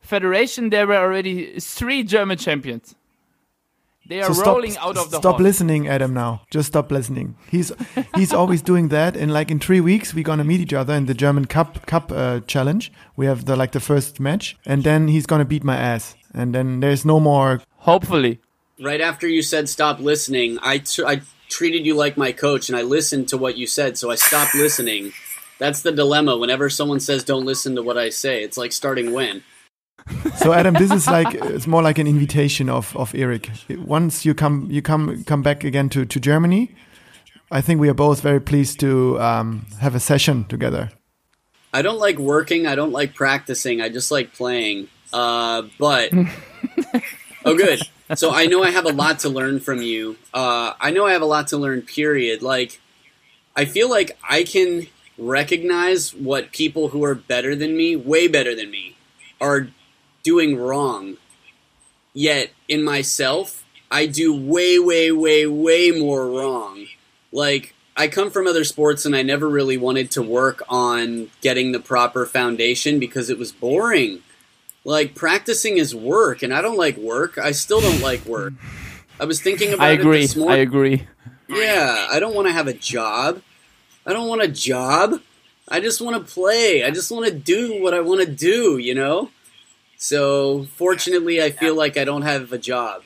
federation 0.00 0.70
there 0.70 0.86
were 0.86 0.96
already 0.98 1.60
three 1.60 2.02
German 2.02 2.38
champions. 2.38 2.94
They 4.06 4.20
are 4.20 4.34
So 4.34 4.42
rolling 4.42 4.72
stop, 4.72 4.86
out 4.88 4.96
of 4.98 5.10
the 5.10 5.18
stop 5.18 5.34
horn. 5.34 5.42
listening, 5.44 5.88
Adam. 5.88 6.12
Now, 6.12 6.42
just 6.50 6.68
stop 6.68 6.90
listening. 6.90 7.36
He's 7.50 7.72
he's 8.16 8.32
always 8.32 8.60
doing 8.62 8.88
that. 8.88 9.16
And 9.16 9.32
like 9.32 9.50
in 9.50 9.58
three 9.60 9.80
weeks, 9.80 10.12
we're 10.12 10.24
gonna 10.24 10.44
meet 10.44 10.60
each 10.60 10.72
other 10.72 10.94
in 10.94 11.06
the 11.06 11.14
German 11.14 11.44
Cup 11.46 11.86
Cup 11.86 12.10
uh, 12.12 12.40
challenge. 12.46 12.92
We 13.16 13.26
have 13.26 13.44
the 13.44 13.54
like 13.56 13.72
the 13.72 13.80
first 13.80 14.18
match, 14.20 14.56
and 14.66 14.82
then 14.84 15.08
he's 15.08 15.26
gonna 15.26 15.44
beat 15.44 15.62
my 15.64 15.76
ass. 15.76 16.14
And 16.34 16.54
then 16.54 16.80
there's 16.80 17.04
no 17.04 17.20
more. 17.20 17.60
Hopefully, 17.78 18.40
Right 18.80 19.00
after 19.00 19.28
you 19.28 19.42
said 19.42 19.68
stop 19.68 20.00
listening, 20.00 20.58
I, 20.60 20.82
I 21.06 21.20
treated 21.48 21.86
you 21.86 21.94
like 21.94 22.16
my 22.16 22.32
coach 22.32 22.68
and 22.68 22.76
I 22.76 22.82
listened 22.82 23.28
to 23.28 23.36
what 23.38 23.56
you 23.56 23.66
said, 23.66 23.96
so 23.98 24.10
I 24.10 24.16
stopped 24.16 24.54
listening. 24.56 25.12
That's 25.58 25.82
the 25.82 25.92
dilemma. 25.92 26.36
Whenever 26.36 26.68
someone 26.70 26.98
says 26.98 27.22
don't 27.22 27.44
listen 27.44 27.76
to 27.76 27.82
what 27.82 27.96
I 27.98 28.08
say, 28.08 28.42
it's 28.42 28.56
like 28.56 28.72
starting 28.72 29.12
when. 29.12 29.44
So 30.36 30.52
Adam, 30.52 30.74
this 30.74 30.90
is 30.90 31.06
like 31.06 31.34
it's 31.34 31.66
more 31.66 31.82
like 31.82 31.98
an 31.98 32.06
invitation 32.06 32.68
of 32.68 32.96
of 32.96 33.14
Erik. 33.14 33.50
Once 33.70 34.24
you 34.24 34.34
come 34.34 34.68
you 34.70 34.82
come 34.82 35.24
come 35.24 35.42
back 35.42 35.64
again 35.64 35.88
to 35.90 36.04
to 36.04 36.20
Germany, 36.20 36.74
I 37.50 37.60
think 37.60 37.80
we 37.80 37.88
are 37.88 37.94
both 37.94 38.22
very 38.22 38.40
pleased 38.40 38.80
to 38.80 39.20
um, 39.20 39.66
have 39.80 39.94
a 39.94 40.00
session 40.00 40.44
together. 40.44 40.90
I 41.72 41.82
don't 41.82 41.98
like 41.98 42.18
working. 42.18 42.66
I 42.66 42.74
don't 42.74 42.92
like 42.92 43.14
practicing. 43.14 43.80
I 43.80 43.88
just 43.88 44.10
like 44.10 44.34
playing. 44.34 44.88
Uh, 45.12 45.62
but 45.78 46.12
oh, 47.44 47.56
good. 47.56 47.80
So 48.14 48.30
I 48.30 48.46
know 48.46 48.62
I 48.62 48.70
have 48.70 48.86
a 48.86 48.92
lot 48.92 49.20
to 49.20 49.28
learn 49.28 49.60
from 49.60 49.80
you. 49.80 50.16
Uh, 50.34 50.72
I 50.80 50.90
know 50.90 51.06
I 51.06 51.12
have 51.12 51.22
a 51.22 51.26
lot 51.26 51.48
to 51.48 51.56
learn. 51.56 51.82
Period. 51.82 52.42
Like, 52.42 52.80
I 53.56 53.64
feel 53.64 53.88
like 53.88 54.18
I 54.28 54.44
can 54.44 54.86
recognize 55.18 56.14
what 56.14 56.52
people 56.52 56.88
who 56.88 57.04
are 57.04 57.14
better 57.14 57.54
than 57.54 57.76
me, 57.76 57.96
way 57.96 58.28
better 58.28 58.54
than 58.54 58.70
me, 58.70 58.96
are 59.40 59.68
doing 60.22 60.56
wrong. 60.56 61.16
Yet 62.14 62.52
in 62.68 62.82
myself, 62.82 63.64
I 63.90 64.06
do 64.06 64.34
way, 64.34 64.78
way, 64.78 65.10
way, 65.10 65.46
way 65.46 65.90
more 65.90 66.28
wrong. 66.28 66.86
Like, 67.32 67.74
I 67.96 68.08
come 68.08 68.30
from 68.30 68.46
other 68.46 68.64
sports 68.64 69.04
and 69.04 69.14
I 69.14 69.22
never 69.22 69.48
really 69.48 69.76
wanted 69.76 70.10
to 70.12 70.22
work 70.22 70.62
on 70.68 71.30
getting 71.40 71.72
the 71.72 71.80
proper 71.80 72.26
foundation 72.26 72.98
because 72.98 73.30
it 73.30 73.38
was 73.38 73.52
boring. 73.52 74.20
Like, 74.84 75.14
practicing 75.14 75.76
is 75.76 75.94
work, 75.94 76.42
and 76.42 76.52
I 76.52 76.60
don't 76.60 76.76
like 76.76 76.96
work. 76.96 77.38
I 77.38 77.52
still 77.52 77.80
don't 77.80 78.00
like 78.00 78.24
work. 78.26 78.54
I 79.20 79.24
was 79.26 79.40
thinking 79.40 79.72
about 79.72 79.86
I 79.86 79.92
it 79.92 80.00
agree. 80.00 80.28
I 80.48 80.56
agree. 80.56 81.06
Yeah, 81.48 82.08
I 82.10 82.18
don't 82.18 82.34
want 82.34 82.48
to 82.48 82.52
have 82.52 82.66
a 82.66 82.72
job. 82.72 83.42
I 84.04 84.12
don't 84.12 84.28
want 84.28 84.42
a 84.42 84.48
job. 84.48 85.20
I 85.68 85.80
just 85.80 86.00
want 86.00 86.16
to 86.16 86.32
play. 86.32 86.82
I 86.82 86.90
just 86.90 87.10
want 87.12 87.26
to 87.26 87.32
do 87.32 87.80
what 87.80 87.94
I 87.94 88.00
want 88.00 88.20
to 88.22 88.26
do, 88.26 88.78
you 88.78 88.94
know? 88.94 89.30
So, 90.02 90.66
fortunately, 90.76 91.40
I 91.40 91.50
feel 91.50 91.76
like 91.76 91.96
I 91.96 92.02
don't 92.02 92.22
have 92.22 92.52
a 92.52 92.58
job. 92.58 93.04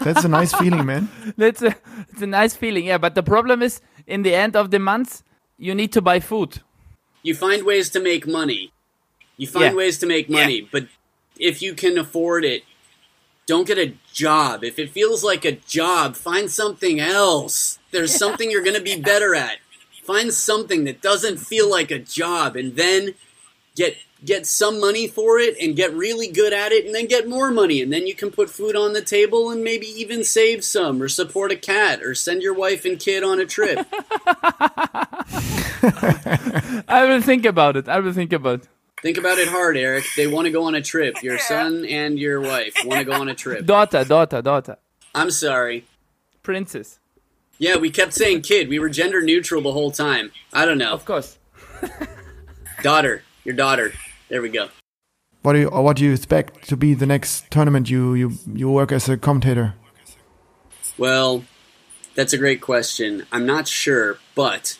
That's 0.00 0.24
a 0.24 0.28
nice 0.28 0.54
feeling, 0.54 0.86
man. 0.86 1.10
That's 1.36 1.60
a 1.60 1.76
it's 2.10 2.22
a 2.22 2.26
nice 2.26 2.56
feeling. 2.56 2.86
Yeah, 2.86 2.96
but 2.96 3.14
the 3.14 3.22
problem 3.22 3.60
is 3.62 3.82
in 4.06 4.22
the 4.22 4.34
end 4.34 4.56
of 4.56 4.70
the 4.70 4.78
month 4.78 5.22
you 5.58 5.74
need 5.74 5.92
to 5.92 6.00
buy 6.00 6.18
food. 6.18 6.62
You 7.22 7.34
find 7.34 7.64
ways 7.64 7.90
to 7.90 8.00
make 8.00 8.26
money. 8.26 8.72
You 9.36 9.46
find 9.48 9.72
Yeah. 9.72 9.74
ways 9.74 9.98
to 9.98 10.06
make 10.06 10.30
money, 10.30 10.66
but 10.72 10.84
if 11.38 11.60
you 11.60 11.74
can 11.74 11.98
afford 11.98 12.46
it, 12.46 12.62
don't 13.46 13.66
get 13.66 13.76
a 13.76 13.92
job. 14.14 14.64
If 14.64 14.78
it 14.78 14.88
feels 14.88 15.22
like 15.22 15.44
a 15.44 15.52
job, 15.52 16.16
find 16.16 16.50
something 16.50 17.00
else. 17.00 17.78
There's 17.90 18.14
something 18.14 18.50
you're 18.50 18.64
going 18.64 18.80
to 18.82 18.88
be 18.94 18.98
better 19.12 19.34
at. 19.34 19.58
Find 20.06 20.32
something 20.32 20.84
that 20.84 21.02
doesn't 21.02 21.36
feel 21.36 21.68
like 21.68 21.90
a 21.90 21.98
job 21.98 22.56
and 22.56 22.76
then 22.76 23.14
get 23.76 23.96
get 24.24 24.46
some 24.46 24.80
money 24.80 25.06
for 25.06 25.38
it 25.38 25.56
and 25.60 25.76
get 25.76 25.92
really 25.94 26.28
good 26.28 26.52
at 26.52 26.72
it 26.72 26.84
and 26.86 26.94
then 26.94 27.06
get 27.06 27.28
more 27.28 27.50
money 27.50 27.80
and 27.80 27.92
then 27.92 28.06
you 28.06 28.14
can 28.14 28.30
put 28.30 28.50
food 28.50 28.76
on 28.76 28.92
the 28.92 29.02
table 29.02 29.50
and 29.50 29.64
maybe 29.64 29.86
even 29.86 30.22
save 30.24 30.64
some 30.64 31.02
or 31.02 31.08
support 31.08 31.52
a 31.52 31.56
cat 31.56 32.02
or 32.02 32.14
send 32.14 32.42
your 32.42 32.54
wife 32.54 32.84
and 32.84 32.98
kid 33.00 33.22
on 33.22 33.40
a 33.40 33.46
trip. 33.46 33.86
I 35.82 37.06
will 37.08 37.22
think 37.22 37.46
about 37.46 37.76
it. 37.76 37.88
I 37.88 38.00
will 38.00 38.12
think 38.12 38.32
about. 38.32 38.60
It. 38.60 38.68
Think 39.02 39.16
about 39.16 39.38
it 39.38 39.48
hard, 39.48 39.78
Erik. 39.78 40.04
They 40.14 40.26
want 40.26 40.44
to 40.44 40.50
go 40.50 40.64
on 40.64 40.74
a 40.74 40.82
trip. 40.82 41.22
Your 41.22 41.38
son 41.38 41.86
and 41.86 42.18
your 42.18 42.40
wife 42.40 42.74
want 42.84 42.98
to 42.98 43.04
go 43.04 43.12
on 43.12 43.28
a 43.30 43.34
trip. 43.34 43.64
Daughter, 43.64 44.04
daughter, 44.04 44.42
daughter. 44.42 44.76
I'm 45.14 45.30
sorry. 45.30 45.86
Princess. 46.42 46.98
Yeah, 47.58 47.76
we 47.76 47.90
kept 47.90 48.12
saying 48.12 48.42
kid. 48.42 48.68
We 48.68 48.78
were 48.78 48.90
gender 48.90 49.22
neutral 49.22 49.62
the 49.62 49.72
whole 49.72 49.90
time. 49.90 50.32
I 50.52 50.66
don't 50.66 50.78
know. 50.78 50.92
Of 50.92 51.06
course. 51.06 51.38
Daughter. 52.82 53.22
Your 53.44 53.54
daughter. 53.54 53.92
There 54.30 54.40
we 54.40 54.48
go. 54.48 54.68
What 55.42 55.54
do 55.54 55.58
you 55.58 55.68
or 55.68 55.82
what 55.82 55.96
do 55.96 56.04
you 56.04 56.12
expect 56.12 56.68
to 56.68 56.76
be 56.76 56.94
the 56.94 57.06
next 57.06 57.50
tournament 57.50 57.90
you 57.90 58.14
you 58.14 58.32
you 58.46 58.70
work 58.70 58.92
as 58.92 59.08
a 59.08 59.16
commentator? 59.16 59.74
Well, 60.96 61.44
that's 62.14 62.32
a 62.32 62.38
great 62.38 62.60
question. 62.60 63.26
I'm 63.32 63.44
not 63.44 63.66
sure, 63.66 64.18
but 64.36 64.78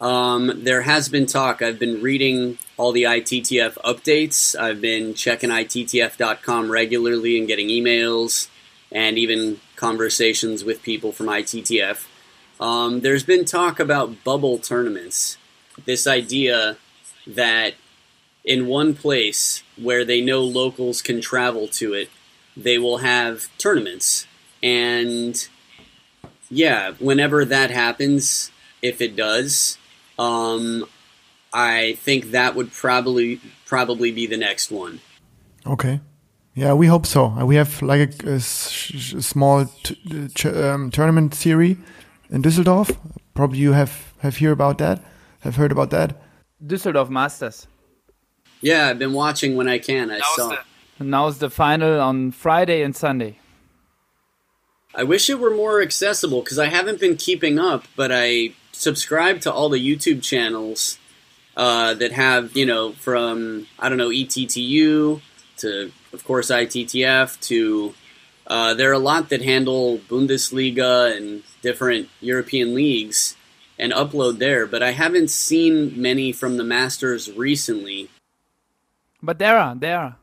um, 0.00 0.62
there 0.62 0.82
has 0.82 1.08
been 1.08 1.26
talk. 1.26 1.62
I've 1.62 1.80
been 1.80 2.00
reading 2.00 2.58
all 2.76 2.92
the 2.92 3.04
ITTF 3.04 3.74
updates. 3.78 4.58
I've 4.58 4.80
been 4.80 5.14
checking 5.14 5.50
ITTF.com 5.50 6.70
regularly 6.70 7.38
and 7.38 7.48
getting 7.48 7.68
emails 7.68 8.48
and 8.92 9.18
even 9.18 9.60
conversations 9.74 10.62
with 10.62 10.82
people 10.82 11.10
from 11.10 11.26
ITTF. 11.26 12.06
Um, 12.60 13.00
there's 13.00 13.24
been 13.24 13.44
talk 13.44 13.80
about 13.80 14.22
bubble 14.22 14.58
tournaments. 14.58 15.38
This 15.86 16.06
idea 16.06 16.76
that 17.26 17.74
in 18.46 18.68
one 18.68 18.94
place 18.94 19.62
where 19.76 20.04
they 20.04 20.20
know 20.20 20.40
locals 20.40 21.02
can 21.02 21.20
travel 21.20 21.66
to 21.66 21.92
it, 21.92 22.08
they 22.56 22.78
will 22.78 22.98
have 22.98 23.48
tournaments. 23.58 24.26
And 24.62 25.46
yeah, 26.48 26.92
whenever 26.98 27.44
that 27.44 27.70
happens, 27.70 28.50
if 28.80 29.00
it 29.00 29.16
does, 29.16 29.76
um, 30.18 30.86
I 31.52 31.98
think 32.00 32.30
that 32.30 32.54
would 32.54 32.72
probably 32.72 33.40
probably 33.66 34.12
be 34.12 34.26
the 34.26 34.36
next 34.36 34.70
one. 34.70 35.00
Okay. 35.66 36.00
Yeah, 36.54 36.72
we 36.72 36.86
hope 36.86 37.04
so. 37.04 37.28
We 37.44 37.56
have 37.56 37.82
like 37.82 38.22
a, 38.22 38.40
sh- 38.40 39.16
small 39.18 39.66
t- 39.82 40.48
um, 40.48 40.90
tournament 40.90 41.34
series 41.34 41.76
in 42.30 42.42
Düsseldorf. 42.42 42.96
Probably 43.34 43.58
you 43.58 43.72
have 43.72 44.14
have 44.20 44.36
hear 44.36 44.52
about 44.52 44.78
that. 44.78 45.02
Have 45.40 45.56
heard 45.56 45.72
about 45.72 45.90
that. 45.90 46.22
Düsseldorf 46.64 47.10
Masters. 47.10 47.66
Yeah, 48.60 48.88
I've 48.88 48.98
been 48.98 49.12
watching 49.12 49.56
when 49.56 49.68
I 49.68 49.78
can. 49.78 50.10
I 50.10 50.20
saw. 50.20 50.56
Now 50.98 51.28
it's 51.28 51.38
the 51.38 51.50
final 51.50 52.00
on 52.00 52.30
Friday 52.30 52.82
and 52.82 52.96
Sunday. 52.96 53.38
I 54.94 55.02
wish 55.02 55.28
it 55.28 55.38
were 55.38 55.54
more 55.54 55.82
accessible 55.82 56.40
because 56.40 56.58
I 56.58 56.66
haven't 56.66 57.00
been 57.00 57.16
keeping 57.16 57.58
up, 57.58 57.84
but 57.96 58.10
I 58.10 58.52
subscribe 58.72 59.40
to 59.42 59.52
all 59.52 59.68
the 59.68 59.78
YouTube 59.78 60.22
channels 60.22 60.98
uh, 61.54 61.94
that 61.94 62.12
have, 62.12 62.56
you 62.56 62.64
know, 62.64 62.92
from, 62.92 63.66
I 63.78 63.90
don't 63.90 63.98
know, 63.98 64.08
ETTU 64.08 65.20
to, 65.58 65.92
of 66.12 66.24
course, 66.24 66.50
ITTF 66.50 67.38
to, 67.48 67.94
uh, 68.46 68.74
there 68.74 68.90
are 68.90 68.94
a 68.94 68.98
lot 68.98 69.28
that 69.28 69.42
handle 69.42 69.98
Bundesliga 69.98 71.14
and 71.14 71.42
different 71.62 72.08
European 72.20 72.74
leagues 72.74 73.36
and 73.78 73.92
upload 73.92 74.38
there, 74.38 74.66
but 74.66 74.82
I 74.82 74.92
haven't 74.92 75.28
seen 75.28 76.00
many 76.00 76.32
from 76.32 76.56
the 76.56 76.64
Masters 76.64 77.30
recently. 77.30 78.08
But 79.22 79.38
there 79.38 79.56
are, 79.56 79.74
there 79.74 79.98
are. 79.98 80.16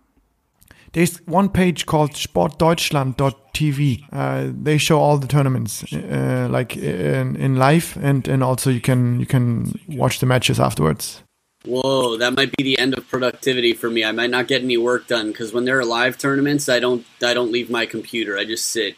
There's 0.93 1.17
one 1.25 1.49
page 1.49 1.87
called 1.87 2.11
sportdeutschland.tv. 2.11 4.05
Uh, 4.11 4.51
they 4.53 4.77
show 4.77 4.99
all 4.99 5.17
the 5.17 5.27
tournaments, 5.27 5.91
uh, 5.91 6.47
like 6.51 6.77
in, 6.77 7.35
in 7.35 7.55
live, 7.55 7.97
and, 8.01 8.27
and 8.27 8.43
also 8.43 8.69
you 8.69 8.81
can 8.81 9.19
you 9.19 9.25
can 9.25 9.73
watch 9.87 10.19
the 10.19 10.27
matches 10.27 10.59
afterwards. 10.59 11.23
Whoa, 11.65 12.17
that 12.17 12.33
might 12.35 12.55
be 12.55 12.63
the 12.63 12.77
end 12.77 12.95
of 12.95 13.07
productivity 13.07 13.73
for 13.73 13.89
me. 13.89 14.03
I 14.03 14.11
might 14.11 14.29
not 14.29 14.47
get 14.47 14.61
any 14.61 14.77
work 14.77 15.07
done 15.07 15.31
because 15.31 15.51
when 15.53 15.65
there 15.65 15.79
are 15.79 15.85
live 15.85 16.17
tournaments, 16.17 16.69
I 16.69 16.79
don't 16.79 17.05
I 17.23 17.33
don't 17.33 17.51
leave 17.51 17.71
my 17.71 17.87
computer. 17.87 18.37
I 18.37 18.45
just 18.45 18.67
sit. 18.67 18.95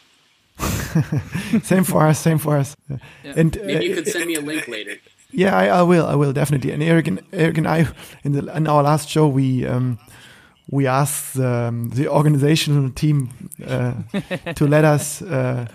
same 1.62 1.84
for 1.84 2.06
us. 2.06 2.18
Same 2.18 2.38
for 2.38 2.56
us. 2.58 2.76
And 3.24 3.56
Maybe 3.64 3.86
you 3.86 3.92
uh, 3.92 3.96
could 3.96 4.08
send 4.08 4.26
me 4.26 4.34
a 4.34 4.40
link 4.40 4.68
later. 4.68 4.96
Yeah, 5.36 5.54
I, 5.54 5.80
I 5.80 5.82
will. 5.82 6.06
I 6.06 6.14
will 6.14 6.32
definitely. 6.32 6.72
And 6.72 6.82
Erik 6.82 7.08
and 7.08 7.20
Erik 7.32 7.58
and 7.58 7.66
I, 7.68 7.86
in 8.24 8.32
the 8.32 8.56
in 8.56 8.66
our 8.66 8.82
last 8.82 9.08
show, 9.10 9.28
we 9.28 9.66
um, 9.66 9.98
we 10.70 10.86
asked 10.88 11.38
um, 11.38 11.90
the 11.90 12.08
organizational 12.08 12.90
team 12.90 13.28
uh, 13.66 13.92
to 14.54 14.66
let 14.66 14.84
us 14.84 15.20
uh, 15.22 15.66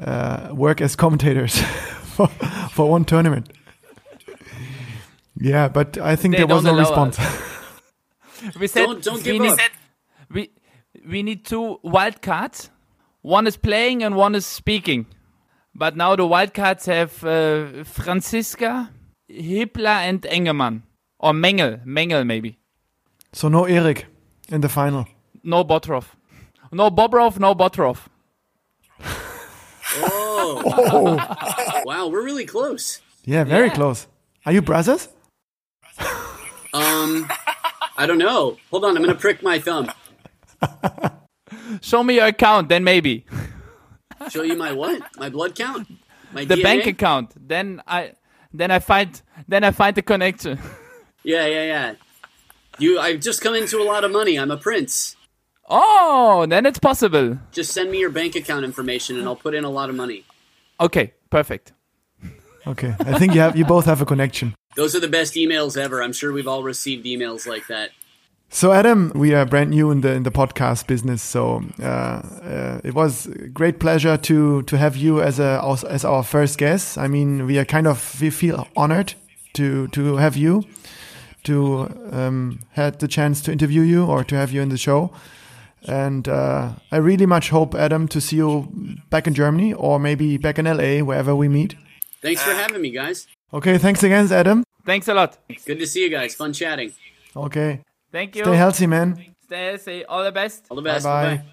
uh, 0.00 0.48
work 0.54 0.80
as 0.80 0.96
commentators 0.96 1.58
for, 2.16 2.28
for 2.72 2.90
one 2.90 3.04
tournament. 3.04 3.52
Yeah, 5.40 5.68
but 5.68 5.98
I 5.98 6.16
think 6.16 6.34
They 6.34 6.38
there 6.38 6.54
was 6.54 6.64
no 6.64 6.76
response. 6.78 7.18
We 8.58 8.66
said 8.68 8.86
Don't- 8.86 9.04
don't 9.04 9.16
we 9.16 9.22
give 9.32 9.42
need, 9.42 9.52
up. 9.52 9.58
We 10.30 10.50
we 11.08 11.22
need 11.22 11.44
two 11.44 11.78
wild 11.82 12.22
cards. 12.22 12.70
One 13.22 13.46
is 13.48 13.56
playing 13.58 14.02
and 14.04 14.16
one 14.16 14.34
is 14.38 14.46
speaking. 14.46 15.06
But 15.78 15.96
now 15.96 16.16
the 16.16 16.24
Wildcards 16.24 16.86
have 16.86 17.24
uh, 17.24 17.84
Franziska, 17.84 18.90
Hippler, 19.30 19.86
and 20.08 20.22
Engemann. 20.22 20.82
Or 21.20 21.32
Mengel. 21.32 21.84
Mengel, 21.86 22.24
maybe. 22.26 22.58
so 23.32 23.48
no 23.48 23.64
Erik 23.64 24.06
in 24.50 24.60
the 24.60 24.68
final. 24.68 25.06
No 25.44 25.64
Bottroff. 25.64 26.06
No 26.72 26.90
Bobrow, 26.90 27.38
no 27.38 27.54
Bottroff. 27.54 28.08
Oh, 30.00 31.82
wow, 31.86 32.08
we're 32.08 32.22
really 32.22 32.44
close. 32.44 33.00
Yeah, 33.24 33.44
very 33.44 33.68
Yeah. 33.68 33.74
close. 33.74 34.06
Are 34.44 34.52
you 34.52 34.60
brothers? 34.62 35.08
Um, 36.74 37.26
I 37.96 38.04
don't 38.06 38.18
know. 38.18 38.58
Hold 38.70 38.84
on, 38.84 38.96
I'm 38.96 39.02
gonna 39.02 39.14
prick 39.14 39.42
my 39.42 39.58
thumb. 39.58 39.90
Show 41.80 42.02
me 42.04 42.16
your 42.16 42.26
account, 42.26 42.68
then 42.68 42.84
maybe. 42.84 43.24
Show 44.30 44.42
you 44.42 44.56
my 44.56 44.72
what? 44.72 45.02
My 45.18 45.28
blood 45.30 45.54
count? 45.54 45.88
My 46.32 46.44
The 46.44 46.56
DNA? 46.56 46.62
bank 46.62 46.86
account. 46.86 47.48
Then 47.48 47.82
I 47.86 48.12
then 48.52 48.70
I 48.70 48.78
find 48.78 49.20
then 49.46 49.64
I 49.64 49.70
find 49.70 49.94
the 49.96 50.02
connection. 50.02 50.58
Yeah, 51.24 51.46
yeah, 51.46 51.64
yeah. 51.64 51.94
You, 52.78 52.98
I've 53.00 53.20
just 53.20 53.42
come 53.42 53.54
into 53.54 53.82
a 53.82 53.84
lot 53.84 54.04
of 54.04 54.10
money. 54.12 54.38
I'm 54.38 54.50
a 54.52 54.56
prince. 54.56 55.16
Oh, 55.68 56.46
then 56.48 56.64
it's 56.64 56.78
possible. 56.78 57.38
Just 57.52 57.72
send 57.72 57.90
me 57.90 57.98
your 57.98 58.08
bank 58.08 58.34
account 58.36 58.64
information, 58.64 59.18
and 59.18 59.26
I'll 59.26 59.36
put 59.36 59.52
in 59.54 59.64
a 59.64 59.68
lot 59.68 59.90
of 59.90 59.96
money. 59.96 60.24
Okay, 60.80 61.12
perfect. 61.28 61.72
Okay, 62.66 62.94
I 63.00 63.18
think 63.18 63.34
you 63.34 63.40
have 63.40 63.56
you 63.56 63.64
both 63.64 63.86
have 63.86 64.00
a 64.02 64.04
connection. 64.06 64.54
Those 64.76 64.94
are 64.94 65.00
the 65.00 65.08
best 65.08 65.34
emails 65.34 65.76
ever. 65.76 66.02
I'm 66.02 66.12
sure 66.12 66.32
we've 66.32 66.48
all 66.48 66.62
received 66.62 67.04
emails 67.06 67.46
like 67.46 67.66
that. 67.68 67.90
So 68.50 68.72
Adam, 68.72 69.12
we 69.14 69.34
are 69.34 69.44
brand 69.44 69.70
new 69.70 69.90
in 69.90 70.00
the 70.00 70.12
in 70.12 70.22
the 70.22 70.30
podcast 70.30 70.86
business, 70.86 71.22
so 71.22 71.62
uh, 71.80 71.84
uh, 71.84 72.80
it 72.82 72.94
was 72.94 73.26
a 73.26 73.48
great 73.48 73.78
pleasure 73.78 74.16
to 74.16 74.62
to 74.62 74.78
have 74.78 74.96
you 74.96 75.20
as 75.20 75.38
a 75.38 75.60
as, 75.62 75.84
as 75.84 76.04
our 76.04 76.22
first 76.22 76.58
guest. 76.58 76.96
I 76.96 77.08
mean, 77.08 77.44
we 77.46 77.58
are 77.58 77.66
kind 77.66 77.86
of 77.86 78.20
we 78.20 78.30
feel 78.30 78.66
honored 78.74 79.14
to 79.52 79.88
to 79.88 80.16
have 80.16 80.36
you 80.36 80.64
to 81.44 81.88
um, 82.10 82.60
had 82.72 82.98
the 83.00 83.08
chance 83.08 83.42
to 83.42 83.52
interview 83.52 83.82
you 83.82 84.06
or 84.06 84.24
to 84.24 84.34
have 84.34 84.50
you 84.50 84.62
in 84.62 84.70
the 84.70 84.78
show. 84.78 85.10
And 85.86 86.26
uh, 86.26 86.70
I 86.90 86.96
really 86.96 87.26
much 87.26 87.50
hope 87.50 87.74
Adam 87.74 88.08
to 88.08 88.20
see 88.20 88.36
you 88.36 88.68
back 89.10 89.26
in 89.26 89.34
Germany 89.34 89.72
or 89.74 89.98
maybe 90.00 90.38
back 90.38 90.58
in 90.58 90.64
LA 90.64 91.04
wherever 91.04 91.36
we 91.36 91.48
meet. 91.48 91.76
Thanks 92.22 92.42
for 92.42 92.52
having 92.52 92.80
me, 92.82 92.90
guys. 92.90 93.28
Okay, 93.52 93.78
thanks 93.78 94.02
again, 94.02 94.32
Adam. 94.32 94.64
Thanks 94.84 95.06
a 95.06 95.14
lot. 95.14 95.38
Good 95.66 95.78
to 95.78 95.86
see 95.86 96.02
you 96.02 96.10
guys. 96.10 96.34
Fun 96.34 96.52
chatting. 96.52 96.92
Okay, 97.36 97.80
Thank 98.12 98.36
you. 98.36 98.44
stay 98.44 98.56
healthy, 98.56 98.86
man. 98.86 99.34
Stay 99.44 99.66
healthy. 99.66 100.04
All 100.04 100.24
the 100.24 100.32
best. 100.32 100.66
All 100.70 100.76
the 100.76 100.82
best. 100.82 101.04
Bye-bye. 101.04 101.36
Bye-bye. 101.36 101.44